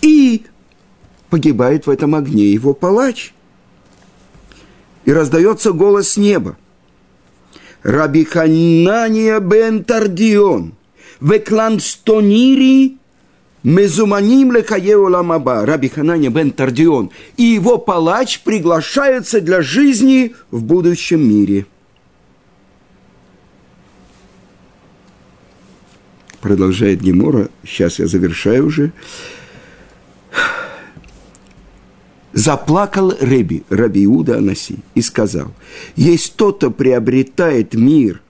и 0.00 0.46
погибает 1.32 1.86
в 1.86 1.90
этом 1.90 2.14
огне 2.14 2.52
его 2.52 2.74
палач. 2.74 3.32
И 5.06 5.12
раздается 5.14 5.72
голос 5.72 6.10
с 6.10 6.16
неба. 6.18 6.58
Раби 7.82 8.24
Ханания 8.24 9.40
бен 9.40 9.82
Тардион, 9.82 10.74
векланстонири 11.22 12.98
Мезуманим 13.62 14.52
лекаеу 14.52 15.08
ламаба, 15.08 15.64
Раби 15.64 15.88
Хананя 15.88 16.28
бен 16.28 16.50
Тардион, 16.50 17.10
и 17.38 17.44
его 17.44 17.78
палач 17.78 18.40
приглашаются 18.40 19.40
для 19.40 19.62
жизни 19.62 20.34
в 20.50 20.62
будущем 20.62 21.26
мире. 21.26 21.64
Продолжает 26.42 27.00
Гемора, 27.00 27.48
сейчас 27.64 28.00
я 28.00 28.06
завершаю 28.06 28.66
уже. 28.66 28.92
Заплакал 32.32 33.12
Реби, 33.20 33.62
Раби 33.68 34.04
Иуда 34.06 34.38
Анаси, 34.38 34.78
и 34.94 35.02
сказал, 35.02 35.52
есть 35.96 36.34
тот, 36.36 36.56
кто 36.58 36.70
приобретает 36.70 37.74
мир 37.74 38.22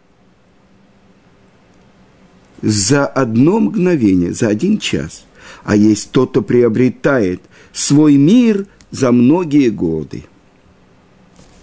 за 2.63 3.07
одно 3.07 3.61
мгновение, 3.61 4.33
за 4.33 4.49
один 4.49 4.79
час, 4.79 5.25
а 5.63 5.77
есть 5.77 6.11
тот, 6.11 6.31
кто 6.31 6.43
приобретает 6.43 7.43
свой 7.73 8.17
мир 8.17 8.67
за 8.91 9.13
многие 9.13 9.69
годы. 9.69 10.25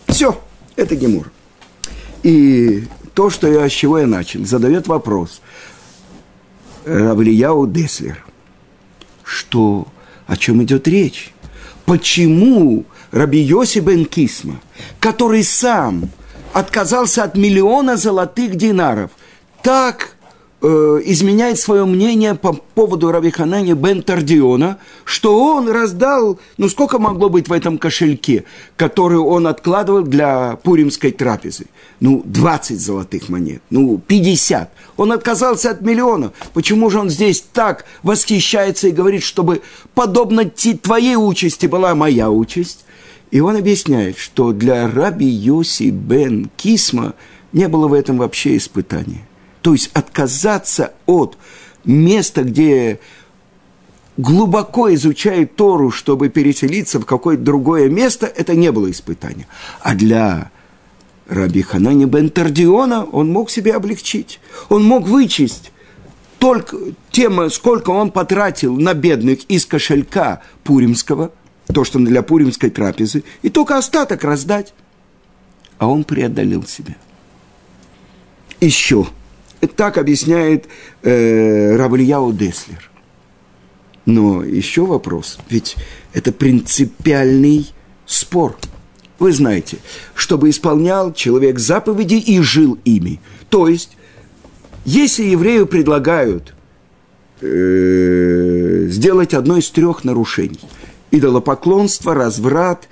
Все, 0.07 0.41
это 0.75 0.95
Гемур. 0.95 1.31
И 2.23 2.85
то, 3.13 3.29
что 3.29 3.47
я, 3.47 3.67
с 3.67 3.71
чего 3.71 3.99
я 3.99 4.07
начал, 4.07 4.45
задает 4.45 4.87
вопрос 4.87 5.41
Равлияу 6.85 7.67
Деслер, 7.67 8.23
что, 9.23 9.87
о 10.25 10.37
чем 10.37 10.63
идет 10.63 10.87
речь? 10.87 11.33
Почему 11.89 12.85
Раби 13.09 13.39
Йоси 13.39 13.79
бен 13.79 14.05
Кисма, 14.05 14.61
который 14.99 15.43
сам 15.43 16.11
отказался 16.53 17.23
от 17.23 17.35
миллиона 17.35 17.97
золотых 17.97 18.53
динаров, 18.53 19.09
так 19.63 20.15
изменяет 20.61 21.57
свое 21.57 21.85
мнение 21.85 22.35
по 22.35 22.53
поводу 22.53 23.11
Равиханани 23.11 23.73
бен 23.73 24.03
Тардиона, 24.03 24.77
что 25.05 25.39
он 25.39 25.69
раздал, 25.69 26.37
ну 26.57 26.67
сколько 26.67 26.99
могло 26.99 27.29
быть 27.29 27.47
в 27.47 27.53
этом 27.53 27.77
кошельке, 27.77 28.43
который 28.75 29.19
он 29.19 29.47
откладывал 29.47 30.01
для 30.01 30.57
пуримской 30.63 31.11
трапезы? 31.11 31.67
Ну, 32.01 32.21
20 32.25 32.79
золотых 32.79 33.29
монет, 33.29 33.61
ну, 33.69 33.97
50. 34.05 34.71
Он 34.97 35.11
отказался 35.11 35.71
от 35.71 35.81
миллиона. 35.81 36.31
Почему 36.53 36.89
же 36.89 36.99
он 36.99 37.09
здесь 37.09 37.43
так 37.53 37.85
восхищается 38.03 38.87
и 38.87 38.91
говорит, 38.91 39.23
чтобы 39.23 39.61
подобно 39.93 40.45
твоей 40.45 41.15
участи 41.15 41.67
была 41.67 41.95
моя 41.95 42.29
участь? 42.29 42.85
И 43.31 43.41
он 43.41 43.55
объясняет, 43.55 44.17
что 44.17 44.53
для 44.53 44.89
раби 44.89 45.27
Йоси 45.27 45.91
бен 45.91 46.49
Кисма 46.57 47.13
не 47.53 47.67
было 47.67 47.87
в 47.87 47.93
этом 47.93 48.17
вообще 48.17 48.57
испытания. 48.57 49.28
То 49.61 49.73
есть 49.73 49.89
отказаться 49.93 50.93
от 51.05 51.37
места, 51.83 52.43
где 52.43 52.99
глубоко 54.17 54.93
изучает 54.93 55.55
Тору, 55.55 55.91
чтобы 55.91 56.29
переселиться 56.29 56.99
в 56.99 57.05
какое-то 57.05 57.43
другое 57.43 57.89
место, 57.89 58.25
это 58.25 58.55
не 58.55 58.71
было 58.71 58.89
испытания. 58.91 59.47
А 59.81 59.95
для 59.95 60.51
Раби 61.27 61.61
Ханани 61.61 62.05
бен 62.05 62.29
Тардиона 62.29 63.05
он 63.05 63.31
мог 63.31 63.49
себе 63.49 63.73
облегчить. 63.73 64.39
Он 64.69 64.83
мог 64.83 65.07
вычесть 65.07 65.71
только 66.37 66.77
тем, 67.11 67.49
сколько 67.49 67.91
он 67.91 68.11
потратил 68.11 68.75
на 68.77 68.93
бедных 68.93 69.43
из 69.45 69.65
кошелька 69.65 70.41
Пуримского, 70.63 71.31
то, 71.73 71.83
что 71.83 71.99
для 71.99 72.23
Пуримской 72.23 72.69
трапезы, 72.69 73.23
и 73.41 73.49
только 73.49 73.77
остаток 73.77 74.23
раздать. 74.23 74.73
А 75.77 75.87
он 75.87 76.03
преодолел 76.03 76.65
себя. 76.65 76.95
Еще– 78.59 79.07
так 79.67 79.97
объясняет 79.97 80.67
э, 81.03 81.75
Равлияу 81.75 82.33
Деслер. 82.33 82.89
Но 84.05 84.43
еще 84.43 84.85
вопрос, 84.85 85.37
ведь 85.49 85.75
это 86.13 86.31
принципиальный 86.31 87.67
спор. 88.05 88.57
Вы 89.19 89.33
знаете, 89.33 89.77
чтобы 90.15 90.49
исполнял 90.49 91.13
человек 91.13 91.59
заповеди 91.59 92.15
и 92.15 92.39
жил 92.41 92.79
ими. 92.85 93.19
То 93.49 93.67
есть, 93.67 93.97
если 94.85 95.23
еврею 95.23 95.67
предлагают 95.67 96.53
э, 97.41 98.87
сделать 98.89 99.33
одно 99.33 99.57
из 99.57 99.69
трех 99.69 100.03
нарушений– 100.03 100.59
идолопоклонство, 101.11 102.13
разврат 102.13 102.87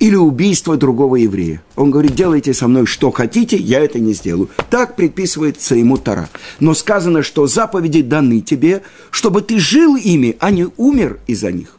или 0.00 0.16
убийство 0.16 0.78
другого 0.78 1.16
еврея. 1.16 1.62
Он 1.76 1.90
говорит, 1.90 2.14
делайте 2.14 2.54
со 2.54 2.66
мной 2.66 2.86
что 2.86 3.10
хотите, 3.10 3.56
я 3.56 3.80
это 3.80 4.00
не 4.00 4.14
сделаю. 4.14 4.48
Так 4.70 4.96
предписывается 4.96 5.74
ему 5.74 5.98
Тара. 5.98 6.30
Но 6.58 6.74
сказано, 6.74 7.22
что 7.22 7.46
заповеди 7.46 8.00
даны 8.00 8.40
тебе, 8.40 8.82
чтобы 9.10 9.42
ты 9.42 9.60
жил 9.60 9.96
ими, 9.96 10.36
а 10.40 10.50
не 10.50 10.68
умер 10.78 11.20
из-за 11.26 11.52
них. 11.52 11.76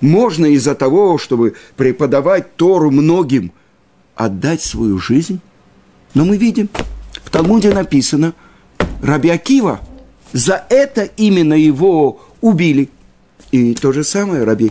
Можно 0.00 0.46
из-за 0.46 0.76
того, 0.76 1.18
чтобы 1.18 1.54
преподавать 1.76 2.54
Тору 2.54 2.92
многим, 2.92 3.50
отдать 4.14 4.62
свою 4.62 4.98
жизнь. 4.98 5.40
Но 6.14 6.24
мы 6.24 6.36
видим, 6.36 6.68
в 7.24 7.30
Талмуде 7.30 7.72
написано, 7.74 8.34
Раби 9.02 9.28
Акива, 9.28 9.80
за 10.32 10.64
это 10.70 11.02
именно 11.16 11.54
его 11.54 12.20
убили. 12.40 12.90
И 13.50 13.74
то 13.74 13.90
же 13.92 14.04
самое 14.04 14.44
Раби 14.44 14.70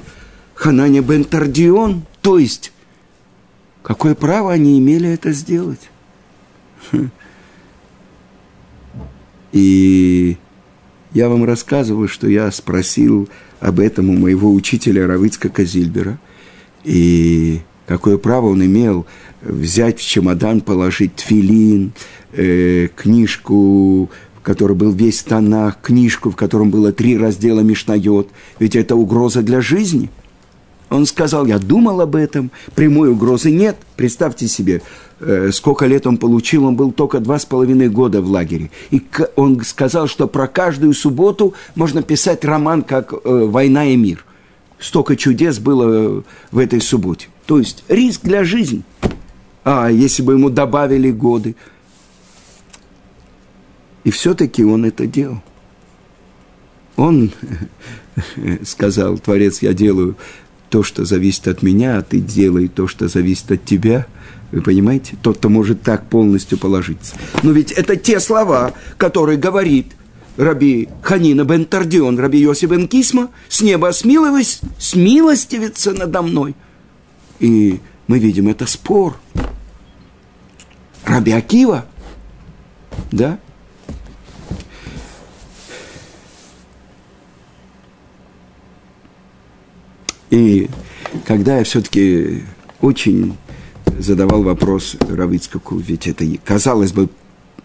Хананя 0.53 1.01
бен 1.01 1.25
Тардион, 1.25 2.03
то 2.21 2.39
есть 2.39 2.71
Какое 3.85 4.15
право 4.15 4.51
они 4.51 4.79
имели 4.79 5.07
это 5.07 5.31
сделать? 5.31 5.91
И 9.51 10.37
я 11.13 11.29
вам 11.29 11.45
рассказываю, 11.45 12.07
что 12.07 12.27
я 12.27 12.51
спросил 12.51 13.29
об 13.59 13.79
этом 13.79 14.09
у 14.09 14.13
моего 14.13 14.51
учителя 14.51 15.05
Равицка 15.05 15.49
Казильбера. 15.49 16.17
И 16.83 17.61
какое 17.85 18.17
право 18.17 18.47
он 18.47 18.65
имел 18.65 19.05
взять 19.43 19.99
в 19.99 20.07
чемодан, 20.07 20.61
положить 20.61 21.17
тфилин, 21.17 21.93
э, 22.33 22.87
книжку, 22.95 24.09
в 24.39 24.41
которой 24.41 24.73
был 24.73 24.93
весь 24.93 25.21
тонах, 25.21 25.79
книжку, 25.79 26.31
в 26.31 26.35
котором 26.35 26.71
было 26.71 26.91
три 26.91 27.19
раздела 27.19 27.59
Мишнайот. 27.59 28.31
Ведь 28.57 28.75
это 28.75 28.95
угроза 28.95 29.43
для 29.43 29.61
жизни– 29.61 30.09
он 30.89 31.05
сказал, 31.05 31.45
я 31.45 31.57
думал 31.57 32.01
об 32.01 32.15
этом, 32.15 32.51
прямой 32.75 33.09
угрозы 33.09 33.51
нет. 33.51 33.77
Представьте 33.95 34.47
себе, 34.47 34.81
э, 35.19 35.49
сколько 35.51 35.85
лет 35.85 36.05
он 36.05 36.17
получил, 36.17 36.65
он 36.65 36.75
был 36.75 36.91
только 36.91 37.19
два 37.19 37.39
с 37.39 37.45
половиной 37.45 37.89
года 37.89 38.21
в 38.21 38.29
лагере. 38.29 38.69
И 38.91 39.01
он 39.35 39.61
сказал, 39.61 40.07
что 40.07 40.27
про 40.27 40.47
каждую 40.47 40.93
субботу 40.93 41.53
можно 41.75 42.03
писать 42.03 42.45
роман, 42.45 42.83
как 42.83 43.13
э, 43.13 43.17
«Война 43.23 43.85
и 43.85 43.95
мир». 43.95 44.25
Столько 44.79 45.15
чудес 45.15 45.57
было 45.57 46.23
в 46.51 46.57
этой 46.57 46.81
субботе. 46.81 47.29
То 47.45 47.57
есть 47.59 47.83
риск 47.87 48.21
для 48.23 48.43
жизни. 48.43 48.83
А 49.63 49.89
если 49.89 50.21
бы 50.21 50.33
ему 50.33 50.49
добавили 50.49 51.11
годы. 51.11 51.55
И 54.03 54.11
все-таки 54.11 54.63
он 54.63 54.85
это 54.85 55.07
делал. 55.07 55.41
Он 56.95 57.31
сказал, 58.63 59.17
Творец, 59.17 59.61
я 59.61 59.73
делаю 59.73 60.15
то, 60.75 60.83
что 60.83 61.05
зависит 61.05 61.47
от 61.47 61.61
меня, 61.61 61.99
а 61.99 62.01
ты 62.01 62.19
делай 62.19 62.67
то, 62.67 62.85
что 62.85 63.07
зависит 63.07 63.49
от 63.49 63.63
тебя. 63.63 64.07
Вы 64.51 64.61
понимаете? 64.61 65.15
Тот, 65.21 65.37
кто 65.37 65.47
может 65.47 65.83
так 65.83 66.09
полностью 66.09 66.57
положиться. 66.57 67.15
Но 67.43 67.53
ведь 67.53 67.71
это 67.71 67.95
те 67.95 68.19
слова, 68.19 68.73
которые 68.97 69.37
говорит 69.37 69.93
Раби 70.35 70.89
Ханина 71.01 71.45
бен 71.45 71.63
Тардион, 71.63 72.19
Раби 72.19 72.39
Йосиф 72.39 72.71
бен 72.71 72.89
Кисма, 72.89 73.29
с 73.47 73.61
неба 73.61 73.93
смиловись, 73.93 74.59
смилостивится 74.77 75.93
надо 75.93 76.21
мной. 76.21 76.55
И 77.39 77.79
мы 78.07 78.19
видим, 78.19 78.49
это 78.49 78.65
спор. 78.65 79.15
Раби 81.05 81.31
Акива, 81.31 81.85
да, 83.13 83.39
И 90.35 90.69
когда 91.25 91.59
я 91.59 91.63
все-таки 91.63 92.43
очень 92.81 93.37
задавал 93.97 94.43
вопрос 94.43 94.97
Равицкаку, 94.99 95.77
ведь 95.77 96.07
это, 96.07 96.25
казалось 96.43 96.91
бы, 96.91 97.07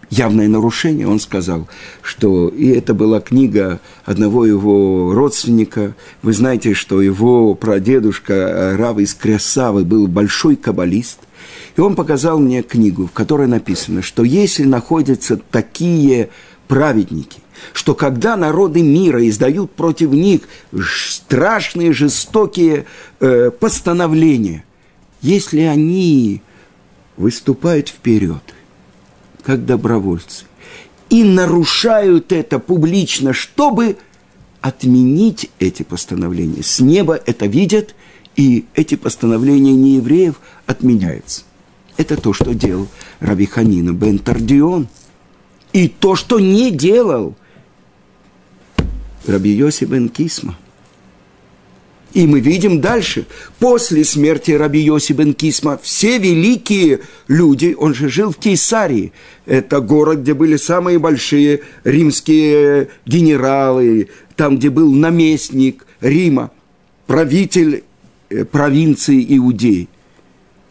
явное 0.09 0.47
нарушение, 0.47 1.05
он 1.05 1.19
сказал, 1.19 1.67
что 2.01 2.47
и 2.47 2.67
это 2.67 2.93
была 2.93 3.19
книга 3.19 3.81
одного 4.05 4.45
его 4.45 5.13
родственника. 5.13 5.95
Вы 6.21 6.31
знаете, 6.31 6.73
что 6.73 7.01
его 7.01 7.55
прадедушка 7.55 8.77
Рав 8.79 8.99
из 8.99 9.15
Крясавы 9.15 9.83
был 9.83 10.07
большой 10.07 10.55
каббалист. 10.55 11.19
И 11.75 11.81
он 11.81 11.95
показал 11.95 12.39
мне 12.39 12.63
книгу, 12.63 13.05
в 13.07 13.11
которой 13.11 13.47
написано, 13.47 14.01
что 14.01 14.23
если 14.23 14.63
находятся 14.63 15.35
такие 15.35 16.29
праведники, 16.71 17.41
что 17.73 17.95
когда 17.95 18.37
народы 18.37 18.81
мира 18.81 19.27
издают 19.27 19.71
против 19.71 20.11
них 20.11 20.43
страшные, 20.81 21.91
жестокие 21.91 22.85
э, 23.19 23.51
постановления, 23.51 24.63
если 25.21 25.59
они 25.63 26.41
выступают 27.17 27.89
вперед, 27.89 28.41
как 29.43 29.65
добровольцы, 29.65 30.45
и 31.09 31.25
нарушают 31.25 32.31
это 32.31 32.57
публично, 32.57 33.33
чтобы 33.33 33.97
отменить 34.61 35.51
эти 35.59 35.83
постановления. 35.83 36.63
С 36.63 36.79
неба 36.79 37.19
это 37.25 37.47
видят, 37.47 37.95
и 38.37 38.63
эти 38.75 38.95
постановления 38.95 39.73
неевреев 39.73 40.39
отменяются. 40.67 41.41
Это 41.97 42.15
то, 42.15 42.31
что 42.31 42.53
делал 42.53 42.87
Раби 43.19 43.45
Ханина 43.45 43.91
бен 43.91 44.19
Тардион. 44.19 44.87
И 45.73 45.87
то, 45.87 46.15
что 46.15 46.39
не 46.39 46.71
делал 46.71 47.35
Раби 49.25 49.51
Йоси 49.51 49.85
бен 49.85 50.09
Кисма. 50.09 50.57
И 52.13 52.27
мы 52.27 52.41
видим 52.41 52.81
дальше, 52.81 53.25
после 53.59 54.03
смерти 54.03 54.51
Раби 54.51 54.81
Йоси 54.81 55.13
бен 55.13 55.33
Кисма, 55.33 55.79
все 55.81 56.17
великие 56.17 57.01
люди, 57.29 57.73
он 57.77 57.93
же 57.93 58.09
жил 58.09 58.31
в 58.31 58.37
Кейсарии, 58.37 59.13
это 59.45 59.79
город, 59.79 60.19
где 60.19 60.33
были 60.33 60.57
самые 60.57 60.99
большие 60.99 61.61
римские 61.85 62.89
генералы, 63.05 64.09
там, 64.35 64.57
где 64.57 64.69
был 64.69 64.91
наместник 64.91 65.85
Рима, 66.01 66.51
правитель 67.07 67.83
э, 68.29 68.43
провинции 68.43 69.25
Иудеи. 69.37 69.87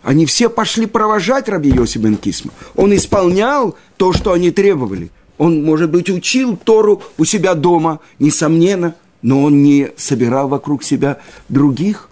Они 0.02 0.24
все 0.26 0.48
пошли 0.48 0.86
провожать 0.86 1.48
Раби 1.48 1.70
Йоси 1.70 1.98
бен 1.98 2.16
Кисма. 2.16 2.52
Он 2.74 2.94
исполнял 2.94 3.76
то, 3.96 4.12
что 4.12 4.32
они 4.32 4.50
требовали. 4.50 5.10
Он, 5.36 5.62
может 5.62 5.90
быть, 5.90 6.10
учил 6.10 6.56
Тору 6.56 7.02
у 7.18 7.24
себя 7.24 7.54
дома, 7.54 8.00
несомненно, 8.18 8.94
но 9.22 9.42
он 9.42 9.62
не 9.62 9.90
собирал 9.96 10.48
вокруг 10.48 10.82
себя 10.82 11.18
других. 11.48 12.08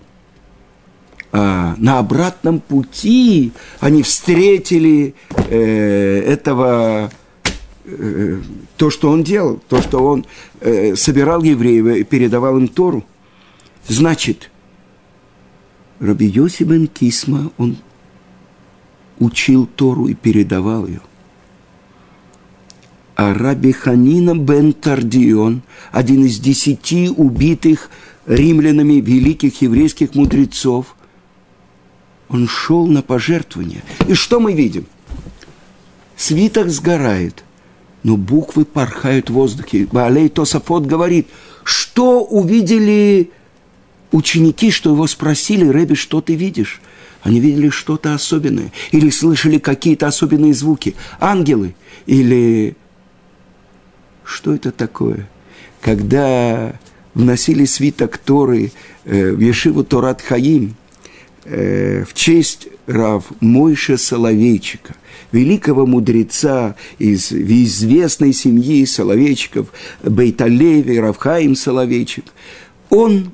А 1.31 1.75
на 1.77 1.99
обратном 1.99 2.61
пути 2.61 3.53
они 3.81 4.03
встретили 4.03 5.15
э, 5.51 6.23
этого, 6.27 7.11
э, 7.85 8.41
то, 8.79 8.89
что 8.89 9.11
он 9.11 9.25
делал, 9.25 9.61
то, 9.69 9.83
что 9.83 10.03
он 10.03 10.25
э, 10.61 10.97
собирал 10.97 11.43
евреев 11.43 11.87
и 11.97 12.05
передавал 12.05 12.57
им 12.57 12.69
Тору. 12.69 13.05
Значит, 13.89 14.51
Раби 16.01 16.27
Йоси 16.27 16.65
бен 16.65 16.87
Кисма, 16.87 17.51
он 17.59 17.77
учил 19.19 19.67
Тору 19.67 20.07
и 20.07 20.15
передавал 20.15 20.87
ее. 20.87 21.01
А 23.17 23.35
Раби 23.35 23.73
Ханина 23.73 24.37
бен 24.37 24.73
Тардион, 24.73 25.63
один 25.91 26.25
из 26.25 26.39
десяти 26.39 27.09
убитых 27.09 27.91
римлянами 28.27 29.01
великих 29.01 29.61
еврейских 29.61 30.15
мудрецов, 30.15 30.95
он 32.29 32.47
шел 32.47 32.87
на 32.87 33.03
пожертвование. 33.03 33.83
И 34.07 34.15
что 34.15 34.39
мы 34.39 34.53
видим? 34.53 34.87
Свиток 36.17 36.69
сгорает, 36.69 37.43
но 38.05 38.17
буквы 38.17 38.65
порхают 38.65 39.31
в 39.31 39.33
воздухе. 39.33 39.89
Баалей 39.91 40.29
Тосафот 40.29 40.87
говорит, 40.87 41.27
что 41.65 42.23
увидели 42.23 43.31
ученики, 44.13 44.71
что 44.71 44.93
его 44.93 45.07
спросили, 45.07 45.67
Рэби, 45.67 45.95
что 45.95 46.21
ты 46.21 46.35
видишь? 46.35 46.81
Они 47.23 47.41
видели 47.41 47.69
что-то 47.69 48.15
особенное, 48.15 48.73
или 48.93 49.11
слышали 49.11 49.59
какие-то 49.59 50.07
особенные 50.07 50.55
звуки. 50.55 50.95
Ангелы, 51.21 51.75
или... 52.07 52.77
Что 54.25 54.55
это 54.55 54.71
такое? 54.71 55.29
Когда 55.81 56.75
вносили 57.15 57.65
свиток 57.65 58.19
Торы 58.19 58.73
э, 59.05 59.33
в 59.33 59.41
Ешиву 59.41 59.85
Торат 59.85 60.23
Хаим 60.23 60.77
э, 61.45 62.05
в 62.05 62.15
честь 62.15 62.69
Рав 62.87 63.25
Мойша 63.41 63.97
Соловейчика, 63.97 64.95
великого 65.33 65.87
мудреца 65.87 66.77
из 66.99 67.33
известной 67.33 68.33
семьи 68.33 68.85
Соловейчиков, 68.85 69.69
Бейталеви, 70.03 70.99
Равхаим 70.99 71.57
Соловейчик, 71.57 72.27
он 72.91 73.33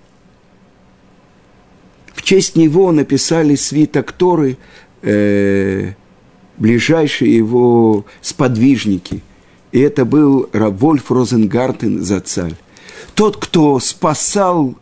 честь 2.25 2.57
него 2.57 2.91
написали 2.91 3.55
свиток 3.55 4.13
Торы 4.13 4.57
э, 5.03 5.93
ближайшие 6.57 7.37
его 7.37 8.05
сподвижники. 8.21 9.23
И 9.73 9.81
это 9.81 10.05
был 10.05 10.49
Равольф 10.53 11.11
Розенгартен 11.11 12.03
Зацаль. 12.03 12.55
Тот, 13.15 13.37
кто 13.37 13.79
спасал 13.81 14.75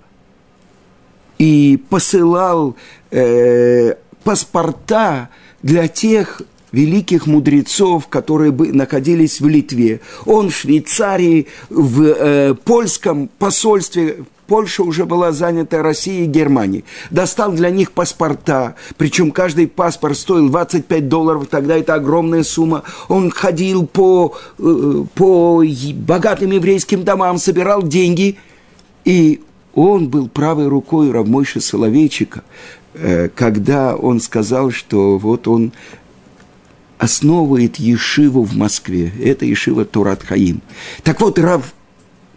и 1.38 1.82
посылал 1.90 2.76
э, 3.10 3.94
паспорта 4.22 5.28
для 5.62 5.88
тех 5.88 6.42
великих 6.72 7.26
мудрецов, 7.26 8.08
которые 8.08 8.50
бы 8.50 8.72
находились 8.72 9.40
в 9.40 9.48
Литве. 9.48 10.00
Он 10.24 10.50
в 10.50 10.56
Швейцарии, 10.56 11.46
в 11.68 12.02
э, 12.02 12.54
польском 12.54 13.28
посольстве 13.38 14.24
Польша 14.52 14.82
уже 14.82 15.06
была 15.06 15.32
занята 15.32 15.82
Россией 15.82 16.24
и 16.24 16.26
Германией. 16.26 16.84
Достал 17.10 17.52
для 17.52 17.70
них 17.70 17.92
паспорта, 17.92 18.74
причем 18.98 19.30
каждый 19.30 19.66
паспорт 19.66 20.18
стоил 20.18 20.50
25 20.50 21.08
долларов, 21.08 21.46
тогда 21.50 21.74
это 21.74 21.94
огромная 21.94 22.42
сумма. 22.42 22.82
Он 23.08 23.30
ходил 23.30 23.86
по, 23.86 24.34
э, 24.58 25.04
по 25.14 25.64
богатым 25.94 26.50
еврейским 26.50 27.02
домам, 27.02 27.38
собирал 27.38 27.82
деньги, 27.82 28.36
и 29.06 29.40
он 29.74 30.10
был 30.10 30.28
правой 30.28 30.68
рукой 30.68 31.10
Равмойши 31.10 31.62
Соловейчика, 31.62 32.42
э, 32.92 33.30
когда 33.34 33.96
он 33.96 34.20
сказал, 34.20 34.70
что 34.70 35.16
вот 35.16 35.48
он 35.48 35.72
основывает 36.98 37.76
Ешиву 37.76 38.42
в 38.42 38.54
Москве. 38.54 39.10
Это 39.18 39.46
Ешива 39.46 39.86
Турат 39.86 40.22
Хаим. 40.22 40.60
Так 41.04 41.22
вот, 41.22 41.38
Рав 41.38 41.72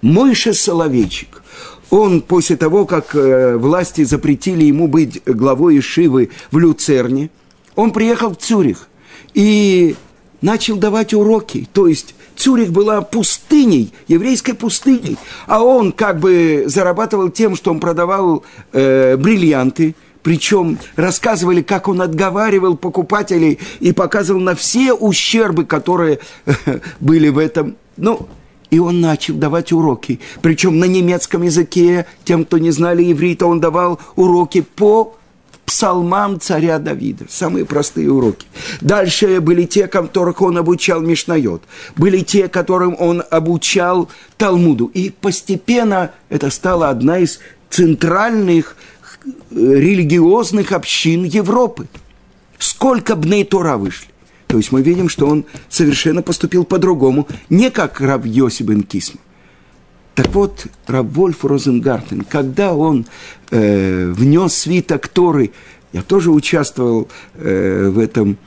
Мойша 0.02 0.54
Соловейчик, 0.54 1.42
он 1.90 2.22
после 2.22 2.58
того, 2.58 2.86
как 2.86 3.16
э, 3.16 3.58
власти 3.58 4.04
запретили 4.04 4.66
ему 4.66 4.88
быть 4.88 5.22
главой 5.26 5.80
Ишивы 5.80 6.30
в 6.52 6.58
Люцерне, 6.58 7.30
он 7.76 7.92
приехал 7.92 8.32
в 8.32 8.38
Цюрих 8.38 8.88
и 9.34 9.96
начал 10.42 10.78
давать 10.78 11.14
уроки. 11.14 11.68
То 11.74 11.88
есть 11.88 12.16
Цюрих 12.36 12.72
была 12.72 13.02
пустыней, 13.02 13.94
еврейской 14.08 14.54
пустыней, 14.54 15.18
а 15.48 15.64
он 15.64 15.92
как 15.92 16.20
бы 16.20 16.64
зарабатывал 16.68 17.30
тем, 17.30 17.56
что 17.56 17.72
он 17.72 17.80
продавал 17.80 18.44
э, 18.74 19.18
бриллианты, 19.18 19.96
причем 20.22 20.80
рассказывали, 20.96 21.62
как 21.62 21.88
он 21.88 22.02
отговаривал 22.02 22.78
покупателей 22.78 23.60
и 23.80 23.92
показывал 23.92 24.42
на 24.42 24.56
все 24.56 24.92
ущербы, 24.92 25.66
которые 25.66 26.20
были 27.00 27.30
в 27.30 27.38
этом. 27.38 27.76
Ну, 27.96 28.28
и 28.70 28.80
он 28.80 29.02
начал 29.02 29.36
давать 29.36 29.72
уроки. 29.72 30.20
Причем 30.42 30.80
на 30.80 30.86
немецком 30.86 31.44
языке, 31.44 32.06
тем, 32.24 32.46
кто 32.46 32.58
не 32.58 32.72
знали 32.72 33.12
иврита, 33.12 33.46
он 33.46 33.60
давал 33.60 34.00
уроки 34.16 34.62
по 34.62 35.16
псалмам 35.66 36.40
царя 36.40 36.80
Давида. 36.80 37.26
Самые 37.30 37.66
простые 37.66 38.12
уроки. 38.12 38.48
Дальше 38.82 39.42
были 39.42 39.66
те, 39.66 39.88
которых 39.88 40.42
он 40.42 40.58
обучал 40.58 41.02
Мишнайот. 41.02 41.64
Были 41.96 42.22
те, 42.22 42.48
которым 42.48 42.96
он 43.00 43.24
обучал 43.30 44.10
Талмуду. 44.38 44.86
И 44.94 45.10
постепенно 45.10 46.12
это 46.30 46.50
стало 46.50 46.90
одна 46.90 47.20
из 47.20 47.40
центральных 47.70 48.78
э, 49.26 49.30
религиозных 49.52 50.72
общин 50.72 51.24
Европы. 51.24 51.88
Сколько 52.58 53.16
бней 53.16 53.44
Тора 53.44 53.78
вышли? 53.78 54.08
То 54.56 54.60
есть 54.60 54.72
мы 54.72 54.82
видим, 54.82 55.10
что 55.10 55.28
он 55.28 55.44
совершенно 55.68 56.22
поступил 56.22 56.64
по-другому, 56.64 57.28
не 57.50 57.70
как 57.70 58.00
раб 58.00 58.26
Йосибен 58.26 58.84
Кисм. 58.84 59.18
Так 60.14 60.34
вот, 60.34 60.68
раб 60.88 61.08
Вольф 61.08 61.44
Розенгартен, 61.44 62.22
когда 62.22 62.74
он 62.74 63.06
э, 63.52 64.10
внес 64.16 64.54
свиток 64.54 65.10
Торы, 65.10 65.52
я 65.92 66.04
тоже 66.04 66.32
участвовал 66.32 67.10
э, 67.34 67.90
в 67.90 68.00
этом, 68.00 68.38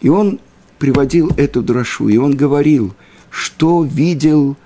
и 0.00 0.08
он 0.08 0.38
приводил 0.78 1.32
эту 1.36 1.64
дрошу, 1.64 2.08
и 2.08 2.16
он 2.16 2.36
говорил, 2.36 2.94
что 3.28 3.82
видел 3.82 4.56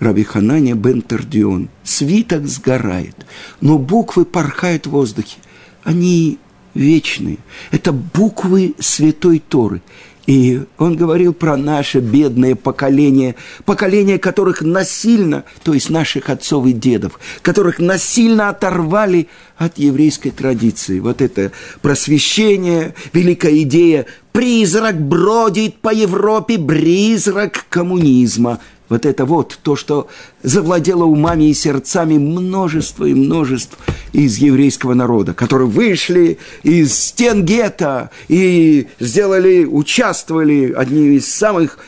Раби 0.00 0.24
Хананя 0.24 0.74
бен 0.74 1.00
Тардион. 1.02 1.68
Свиток 1.84 2.48
сгорает, 2.48 3.14
но 3.60 3.78
буквы 3.78 4.24
порхают 4.24 4.88
в 4.88 4.90
воздухе. 4.90 5.38
Они 5.84 6.40
вечные. 6.74 7.38
Это 7.70 7.92
буквы 7.92 8.74
Святой 8.78 9.38
Торы. 9.38 9.80
И 10.26 10.62
он 10.78 10.96
говорил 10.96 11.34
про 11.34 11.56
наше 11.56 11.98
бедное 11.98 12.54
поколение, 12.54 13.34
поколение 13.64 14.18
которых 14.18 14.62
насильно, 14.62 15.44
то 15.62 15.74
есть 15.74 15.90
наших 15.90 16.30
отцов 16.30 16.66
и 16.66 16.72
дедов, 16.72 17.18
которых 17.42 17.78
насильно 17.78 18.48
оторвали 18.48 19.28
от 19.56 19.78
еврейской 19.78 20.30
традиции. 20.30 20.98
Вот 21.00 21.20
это 21.20 21.52
просвещение, 21.82 22.94
великая 23.12 23.62
идея. 23.62 24.06
Призрак 24.32 25.00
бродит 25.00 25.76
по 25.76 25.92
Европе, 25.94 26.58
призрак 26.58 27.66
коммунизма– 27.68 28.60
вот 28.88 29.06
это 29.06 29.24
вот 29.24 29.58
то, 29.62 29.76
что 29.76 30.08
завладело 30.42 31.04
умами 31.04 31.50
и 31.50 31.54
сердцами 31.54 32.18
множество 32.18 33.04
и 33.04 33.14
множество 33.14 33.78
из 34.12 34.36
еврейского 34.38 34.94
народа, 34.94 35.34
которые 35.34 35.68
вышли 35.68 36.38
из 36.62 36.94
стен 36.94 37.44
гетто 37.44 38.10
и 38.28 38.88
сделали, 39.00 39.64
участвовали, 39.64 40.72
одни 40.72 41.16
из 41.16 41.32
самых 41.32 41.78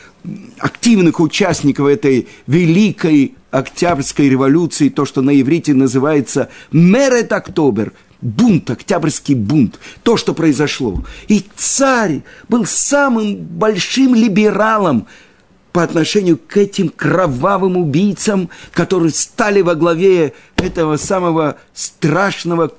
активных 0.59 1.19
участников 1.19 1.87
этой 1.87 2.27
великой 2.47 3.35
Октябрьской 3.51 4.29
революции, 4.29 4.89
то, 4.89 5.05
что 5.05 5.21
на 5.21 5.39
иврите 5.39 5.73
называется 5.73 6.49
«Мерет 6.71 7.31
Октобер», 7.31 7.93
бунт, 8.21 8.69
октябрьский 8.69 9.35
бунт, 9.35 9.79
то, 10.03 10.17
что 10.17 10.33
произошло. 10.33 11.03
И 11.27 11.45
царь 11.55 12.23
был 12.49 12.65
самым 12.65 13.35
большим 13.35 14.15
либералом 14.15 15.07
по 15.77 15.83
отношению 15.83 16.39
к 16.39 16.57
этим 16.57 16.89
кровавым 16.89 17.77
убийцам, 17.77 18.49
которые 18.71 19.11
стали 19.11 19.61
во 19.61 19.75
главе 19.75 20.33
этого 20.55 20.97
самого 20.97 21.57
страшного 21.75 22.73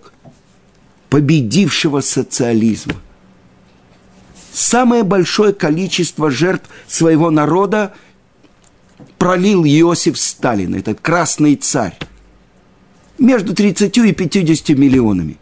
победившего 1.09 2.01
социализма. 2.01 2.97
Самое 4.53 5.05
большое 5.05 5.53
количество 5.53 6.29
жертв 6.29 6.69
своего 6.89 7.31
народа 7.31 7.95
пролил 9.17 9.65
Иосиф 9.65 10.19
Сталин, 10.19 10.75
этот 10.75 11.01
красный 11.01 11.55
царь 11.55 11.97
между 13.17 13.55
30 13.55 13.97
и 13.97 14.13
50 14.13 14.71
миллионами. 14.71 15.37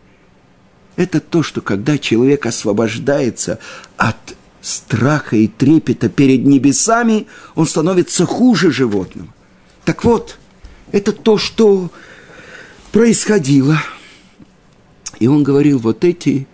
Это 0.96 1.20
то, 1.20 1.42
что 1.42 1.62
когда 1.62 1.96
человек 1.96 2.44
освобождается 2.44 3.58
от 3.96 4.35
страха 4.66 5.36
и 5.36 5.46
трепета 5.46 6.08
перед 6.08 6.44
небесами, 6.44 7.26
он 7.54 7.66
становится 7.66 8.26
хуже 8.26 8.70
животного. 8.70 9.28
Так 9.84 10.04
вот, 10.04 10.38
это 10.92 11.12
то, 11.12 11.38
что 11.38 11.90
происходило. 12.92 13.80
И 15.18 15.28
он 15.28 15.42
говорил, 15.42 15.78
вот 15.78 16.04
эти 16.04 16.46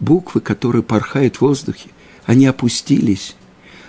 буквы, 0.00 0.40
которые 0.40 0.82
порхают 0.82 1.36
в 1.36 1.42
воздухе, 1.42 1.90
они 2.24 2.46
опустились, 2.46 3.36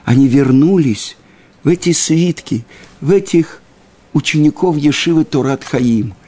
они 0.06 0.28
вернулись 0.28 1.18
в 1.64 1.68
эти 1.68 1.94
свитки, 1.94 2.66
в 3.02 3.12
этих 3.12 3.62
учеников 4.14 4.78
Ешивы 4.78 5.26
Турат 5.26 5.64
Хаим– 5.64 6.14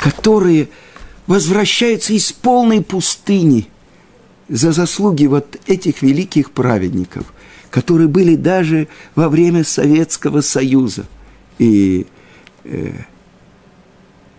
которые 0.00 0.68
возвращаются 1.26 2.12
из 2.12 2.32
полной 2.32 2.82
пустыни 2.82 3.68
за 4.50 4.72
заслуги 4.72 5.26
вот 5.26 5.58
этих 5.66 6.02
великих 6.02 6.50
праведников, 6.50 7.32
которые 7.70 8.08
были 8.08 8.34
даже 8.34 8.88
во 9.14 9.28
время 9.28 9.64
Советского 9.64 10.40
Союза. 10.40 11.06
И 11.58 12.06
э, 12.64 12.92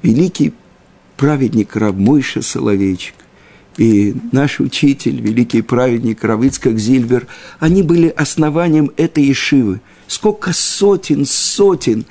великий 0.03 0.53
праведник 1.15 1.75
Рабмойша 1.75 2.41
Соловейчик 2.41 3.15
и 3.77 4.13
наш 4.31 4.59
учитель, 4.59 5.21
великий 5.21 5.61
праведник 5.61 6.23
Равыцкак 6.23 6.77
Зильбер, 6.77 7.27
они 7.59 7.83
были 7.83 8.09
основанием 8.09 8.91
этой 8.97 9.31
Ишивы. 9.31 9.79
Сколько 10.07 10.51
сотен, 10.51 11.25
сотен 11.25 12.05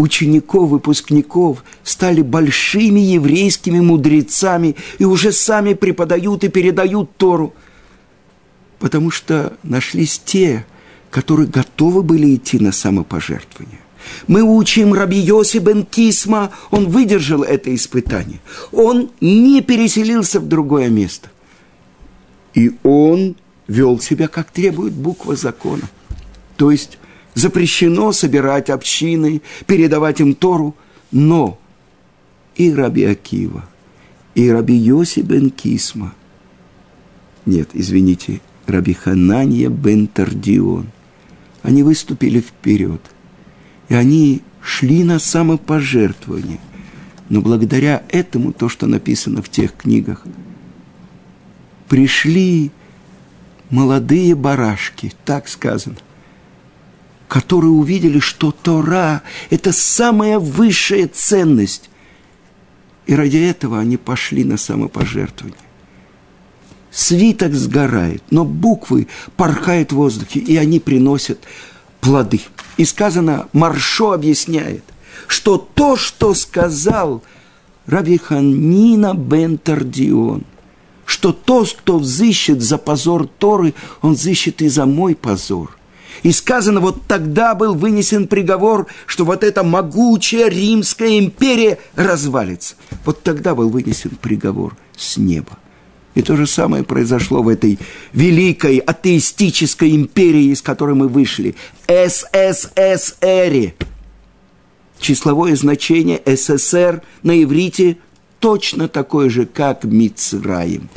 учеников, 0.00 0.70
выпускников 0.70 1.64
стали 1.84 2.22
большими 2.22 3.00
еврейскими 3.00 3.80
мудрецами 3.80 4.76
и 4.98 5.04
уже 5.04 5.32
сами 5.32 5.74
преподают 5.74 6.44
и 6.44 6.48
передают 6.48 7.16
Тору, 7.16 7.54
потому 8.78 9.10
что 9.10 9.52
нашлись 9.62 10.18
те, 10.18 10.64
которые 11.10 11.48
готовы 11.48 12.02
были 12.02 12.34
идти 12.34 12.58
на 12.58 12.72
самопожертвование. 12.72 13.80
Мы 14.26 14.42
учим 14.42 14.94
Раби 14.94 15.18
Йоси 15.18 15.58
бен 15.58 15.84
Кисма, 15.84 16.50
он 16.70 16.88
выдержал 16.88 17.42
это 17.42 17.74
испытание. 17.74 18.40
Он 18.72 19.10
не 19.20 19.60
переселился 19.60 20.40
в 20.40 20.48
другое 20.48 20.88
место. 20.88 21.28
И 22.54 22.72
он 22.82 23.36
вел 23.68 24.00
себя, 24.00 24.26
как 24.28 24.50
требует 24.50 24.94
буква 24.94 25.36
закона. 25.36 25.82
То 26.56 26.70
есть 26.70 26.98
запрещено 27.34 28.12
собирать 28.12 28.70
общины, 28.70 29.42
передавать 29.66 30.20
им 30.20 30.34
Тору, 30.34 30.74
но 31.10 31.58
и 32.56 32.72
Раби 32.72 33.04
Акива, 33.04 33.64
и 34.34 34.50
Раби 34.50 34.74
Йоси 34.74 35.20
бен 35.20 35.50
Кисма, 35.50 36.14
нет, 37.46 37.70
извините, 37.72 38.40
Раби 38.66 38.92
Хананья 38.92 39.68
бен 39.68 40.06
Тардион, 40.06 40.88
они 41.62 41.82
выступили 41.82 42.40
вперед, 42.40 43.00
и 43.88 43.94
они 43.94 44.42
шли 44.62 45.04
на 45.04 45.18
самопожертвование. 45.18 46.60
Но 47.28 47.40
благодаря 47.40 48.02
этому, 48.08 48.52
то, 48.52 48.68
что 48.68 48.86
написано 48.86 49.42
в 49.42 49.48
тех 49.48 49.74
книгах, 49.74 50.24
пришли 51.88 52.70
молодые 53.70 54.34
барашки, 54.34 55.12
так 55.24 55.48
сказано, 55.48 55.96
которые 57.30 57.70
увидели, 57.70 58.18
что 58.18 58.50
Тора– 58.50 59.22
это 59.50 59.72
самая 59.72 60.40
высшая 60.40 61.06
ценность. 61.06 61.88
И 63.06 63.14
ради 63.14 63.36
этого 63.36 63.78
они 63.78 63.96
пошли 63.96 64.42
на 64.42 64.56
самопожертвование. 64.56 65.56
Свиток 66.90 67.54
сгорает, 67.54 68.24
но 68.30 68.44
буквы 68.44 69.06
порхают 69.36 69.92
в 69.92 69.96
воздухе, 69.96 70.40
и 70.40 70.56
они 70.56 70.80
приносят 70.80 71.38
плоды. 72.00 72.40
И 72.76 72.84
сказано, 72.84 73.46
Маршо 73.52 74.10
объясняет, 74.10 74.82
что 75.28 75.56
то, 75.56 75.96
что 75.96 76.34
сказал 76.34 77.22
Равиханина 77.86 79.14
бен 79.14 79.56
Тардион, 79.56 80.42
что 81.04 81.32
тот, 81.32 81.72
кто 81.74 82.00
взыщет 82.00 82.60
за 82.60 82.76
позор 82.76 83.28
Торы, 83.28 83.72
он 84.02 84.14
взыщет 84.14 84.62
и 84.62 84.68
за 84.68 84.84
мой 84.84 85.14
позор. 85.14 85.76
И 86.22 86.32
сказано, 86.32 86.80
вот 86.80 87.06
тогда 87.06 87.54
был 87.54 87.74
вынесен 87.74 88.26
приговор, 88.26 88.86
что 89.06 89.24
вот 89.24 89.42
эта 89.42 89.62
могучая 89.62 90.48
Римская 90.48 91.18
империя 91.18 91.78
развалится. 91.94 92.74
Вот 93.04 93.22
тогда 93.22 93.54
был 93.54 93.70
вынесен 93.70 94.10
приговор 94.20 94.76
с 94.96 95.16
неба. 95.16 95.58
И 96.14 96.22
то 96.22 96.36
же 96.36 96.46
самое 96.46 96.82
произошло 96.82 97.42
в 97.42 97.48
этой 97.48 97.78
великой 98.12 98.78
атеистической 98.78 99.94
империи, 99.94 100.52
из 100.52 100.60
которой 100.60 100.94
мы 100.94 101.08
вышли. 101.08 101.54
СССР. 101.86 103.74
Числовое 104.98 105.56
значение 105.56 106.20
СССР 106.26 107.02
на 107.22 107.42
иврите 107.42 107.98
точно 108.40 108.88
такое 108.88 109.30
же, 109.30 109.46
как 109.46 109.84
Мицраим. 109.84 110.90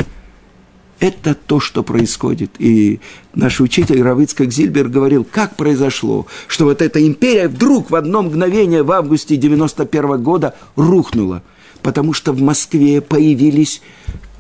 Это 1.00 1.36
то, 1.36 1.60
что 1.60 1.84
происходит. 1.84 2.52
И 2.60 3.00
наш 3.34 3.60
учитель 3.60 4.02
Равицкак 4.02 4.52
Зильбер 4.52 4.88
говорил, 4.88 5.26
как 5.30 5.56
произошло, 5.56 6.28
что 6.48 6.66
вот 6.66 6.82
эта 6.82 7.06
империя 7.06 7.48
вдруг 7.48 7.92
в 7.92 7.96
одно 7.96 8.22
мгновение 8.22 8.84
в 8.84 8.92
августе 8.92 9.36
91 9.36 10.22
года 10.24 10.56
рухнула. 10.76 11.44
Потому 11.82 12.14
что 12.14 12.32
в 12.32 12.42
Москве 12.42 13.02
появились 13.02 13.82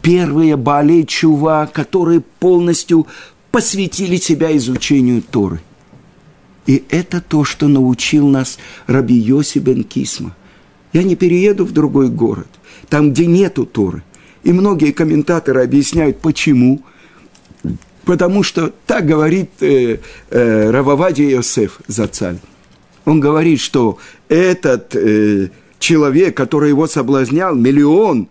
первые 0.01 0.55
Бали 0.55 1.03
Чува, 1.03 1.69
которые 1.71 2.21
полностью 2.21 3.07
посвятили 3.51 4.15
себя 4.15 4.55
изучению 4.55 5.21
Торы. 5.21 5.61
И 6.65 6.83
это 6.89 7.19
то, 7.19 7.43
что 7.43 7.67
научил 7.67 8.27
нас 8.29 8.57
Раби 8.87 9.15
Йоси 9.15 9.59
бен 9.59 9.83
Кисма. 9.83 10.33
Я 10.93 11.03
не 11.03 11.17
перееду 11.17 11.65
в 11.65 11.73
другой 11.73 12.07
город, 12.07 12.47
там, 12.87 13.11
где 13.11 13.25
нету 13.25 13.65
Торы– 13.65 14.03
и 14.43 14.51
многие 14.51 14.91
комментаторы 14.91 15.63
объясняют, 15.63 16.19
почему. 16.19 16.81
Потому 18.05 18.43
что 18.43 18.73
так 18.85 19.05
говорит 19.05 19.49
э, 19.61 19.99
э, 20.29 20.69
Рававади 20.71 21.21
Йосеф 21.21 21.79
Зацаль. 21.87 22.39
Он 23.05 23.19
говорит, 23.19 23.61
что 23.61 23.97
этот 24.27 24.95
э, 24.95 25.49
человек, 25.79 26.35
который 26.35 26.69
его 26.69 26.87
соблазнял, 26.87 27.55
миллион, 27.55 28.27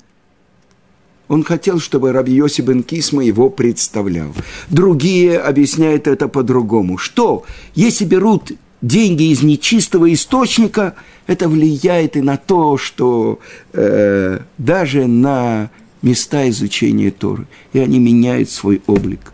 он 1.29 1.45
хотел, 1.45 1.81
чтобы 1.81 2.13
Раби 2.13 2.35
Йоси 2.35 2.61
бен 2.61 2.83
Кисма 2.83 3.25
его 3.25 3.49
представлял. 3.49 4.35
Другие 4.69 5.39
объясняют 5.39 6.07
это 6.07 6.29
по-другому. 6.29 6.99
Что, 6.99 7.45
если 7.75 8.05
берут 8.05 8.53
деньги 8.83 9.31
из 9.33 9.43
нечистого 9.43 10.13
источника, 10.13 10.95
это 11.27 11.49
влияет 11.49 12.17
и 12.17 12.21
на 12.21 12.37
то, 12.37 12.77
что 12.77 13.39
э, 13.73 14.41
даже 14.59 15.07
на 15.07 15.71
места 16.03 16.49
изучения 16.51 17.11
Торы, 17.11 17.47
и 17.73 17.79
они 17.79 17.99
меняют 17.99 18.51
свой 18.51 18.83
облик. 18.87 19.33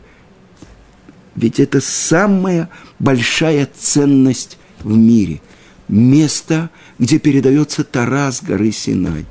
Ведь 1.35 1.61
это 1.61 1.81
самая 1.81 2.69
большая 2.99 3.69
ценность 3.79 4.59
в 4.81 4.97
мире. 4.97 5.41
Место, 5.89 6.71
где 6.99 7.19
передается 7.19 7.85
Тора 7.85 8.31
с 8.31 8.43
горы 8.43 8.73
Синай. 8.73 9.25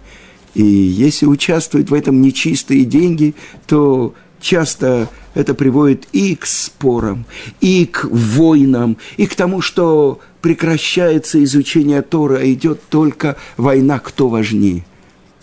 И 0.55 0.63
если 0.63 1.25
участвуют 1.27 1.89
в 1.91 1.93
этом 1.93 2.21
нечистые 2.21 2.83
деньги, 2.83 3.35
то 3.67 4.15
часто 4.39 5.09
это 5.35 5.53
приводит 5.53 6.07
и 6.13 6.35
к 6.35 6.45
спорам, 6.45 7.25
и 7.61 7.85
к 7.85 8.05
войнам, 8.05 8.97
и 9.17 9.27
к 9.27 9.35
тому, 9.35 9.61
что 9.61 10.19
прекращается 10.41 11.43
изучение 11.43 12.01
Тора, 12.01 12.37
а 12.37 12.51
идет 12.51 12.81
только 12.89 13.35
война, 13.57 13.99
кто 13.99 14.29
важнее. 14.29 14.85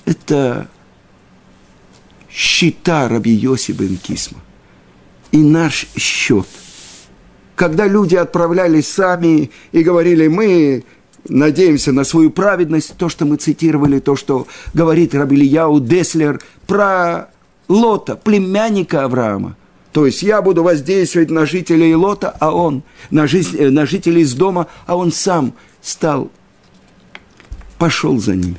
Это 0.04 0.68
счета 2.34 3.08
Раби 3.08 3.30
Йоси 3.30 3.72
бен 3.72 3.96
Кисма. 3.96 4.40
И 5.32 5.38
наш 5.38 5.86
счет 5.96 6.46
когда 7.54 7.86
люди 7.86 8.16
отправлялись 8.16 8.88
сами 8.88 9.50
и 9.72 9.82
говорили, 9.82 10.28
мы 10.28 10.84
надеемся 11.28 11.92
на 11.92 12.04
свою 12.04 12.30
праведность, 12.30 12.96
то, 12.96 13.08
что 13.08 13.24
мы 13.24 13.36
цитировали, 13.36 14.00
то, 14.00 14.16
что 14.16 14.46
говорит 14.72 15.14
Рабильяу 15.14 15.80
Деслер 15.80 16.40
про 16.66 17.28
Лота, 17.68 18.16
племянника 18.16 19.04
Авраама. 19.04 19.56
То 19.92 20.06
есть 20.06 20.22
я 20.22 20.42
буду 20.42 20.64
воздействовать 20.64 21.30
на 21.30 21.46
жителей 21.46 21.94
Лота, 21.94 22.34
а 22.40 22.52
он, 22.52 22.82
на, 23.10 23.28
жизнь, 23.28 23.56
э, 23.56 23.70
на 23.70 23.86
жителей 23.86 24.22
из 24.22 24.34
дома, 24.34 24.66
а 24.86 24.96
он 24.96 25.12
сам 25.12 25.54
стал, 25.80 26.30
пошел 27.78 28.18
за 28.18 28.34
ними. 28.34 28.56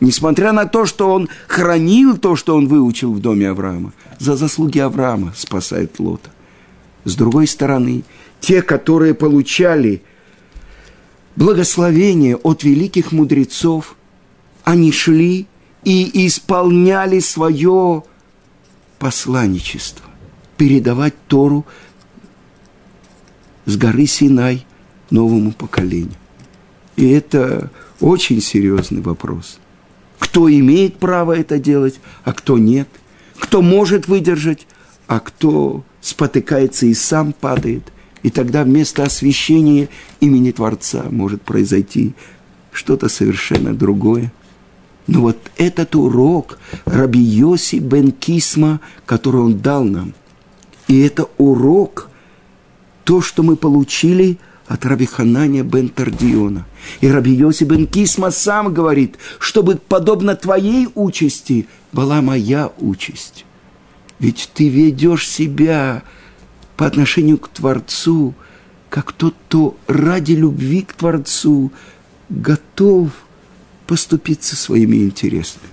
Несмотря 0.00 0.52
на 0.52 0.66
то, 0.66 0.84
что 0.84 1.10
он 1.10 1.28
хранил 1.48 2.18
то, 2.18 2.36
что 2.36 2.54
он 2.56 2.68
выучил 2.68 3.12
в 3.14 3.20
доме 3.20 3.48
Авраама, 3.48 3.92
за 4.18 4.36
заслуги 4.36 4.78
Авраама 4.78 5.32
спасает 5.36 5.98
Лота. 5.98 6.30
С 7.04 7.14
другой 7.14 7.46
стороны, 7.46 8.04
те, 8.40 8.62
которые 8.62 9.14
получали 9.14 10.02
благословение 11.34 12.36
от 12.36 12.62
великих 12.62 13.12
мудрецов, 13.12 13.96
они 14.64 14.92
шли 14.92 15.46
и 15.84 16.26
исполняли 16.26 17.20
свое 17.20 18.02
посланничество, 18.98 20.06
передавать 20.56 21.14
Тору 21.28 21.64
с 23.64 23.76
горы 23.76 24.06
Синай 24.06 24.66
новому 25.10 25.52
поколению. 25.52 26.16
И 26.96 27.08
это 27.10 27.70
очень 28.00 28.40
серьезный 28.40 29.00
вопрос. 29.00 29.58
Кто 30.26 30.50
имеет 30.50 30.96
право 30.96 31.38
это 31.38 31.60
делать, 31.60 32.00
а 32.24 32.32
кто 32.32 32.58
нет. 32.58 32.88
Кто 33.38 33.62
может 33.62 34.08
выдержать, 34.08 34.66
а 35.06 35.20
кто 35.20 35.84
спотыкается 36.00 36.86
и 36.86 36.94
сам 36.94 37.32
падает. 37.32 37.92
И 38.24 38.30
тогда 38.30 38.64
вместо 38.64 39.04
освящения 39.04 39.88
имени 40.18 40.50
Творца 40.50 41.04
может 41.10 41.42
произойти 41.42 42.14
что-то 42.72 43.08
совершенно 43.08 43.72
другое. 43.72 44.32
Но 45.06 45.20
вот 45.20 45.38
этот 45.58 45.94
урок 45.94 46.58
Раби 46.86 47.20
Йоси 47.20 47.76
бен 47.76 48.10
Кисма, 48.10 48.80
который 49.04 49.40
он 49.40 49.60
дал 49.60 49.84
нам, 49.84 50.12
и 50.88 50.98
это 51.02 51.28
урок, 51.38 52.10
то, 53.04 53.20
что 53.20 53.44
мы 53.44 53.54
получили 53.54 54.38
от 54.68 54.84
Раби 54.84 55.06
Ханания 55.06 55.62
бен 55.62 55.88
Тардиона. 55.88 56.66
И 57.00 57.08
Раби 57.08 57.32
Йоси 57.32 57.64
бен 57.64 57.86
Кисма 57.86 58.30
сам 58.30 58.74
говорит, 58.74 59.16
чтобы 59.38 59.76
подобно 59.76 60.34
твоей 60.34 60.88
участи 60.94 61.68
была 61.92 62.20
моя 62.22 62.70
участь. 62.78 63.44
Ведь 64.18 64.50
ты 64.54 64.68
ведешь 64.68 65.28
себя 65.28 66.02
по 66.76 66.86
отношению 66.86 67.38
к 67.38 67.48
Творцу, 67.48 68.34
как 68.90 69.12
тот, 69.12 69.34
кто 69.46 69.76
ради 69.86 70.32
любви 70.32 70.82
к 70.82 70.94
Творцу 70.94 71.72
готов 72.28 73.10
поступиться 73.86 74.56
своими 74.56 74.96
интересами 74.96 75.68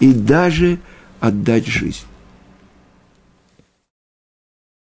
и 0.00 0.12
даже 0.12 0.78
отдать 1.20 1.66
жизнь. 1.66 2.07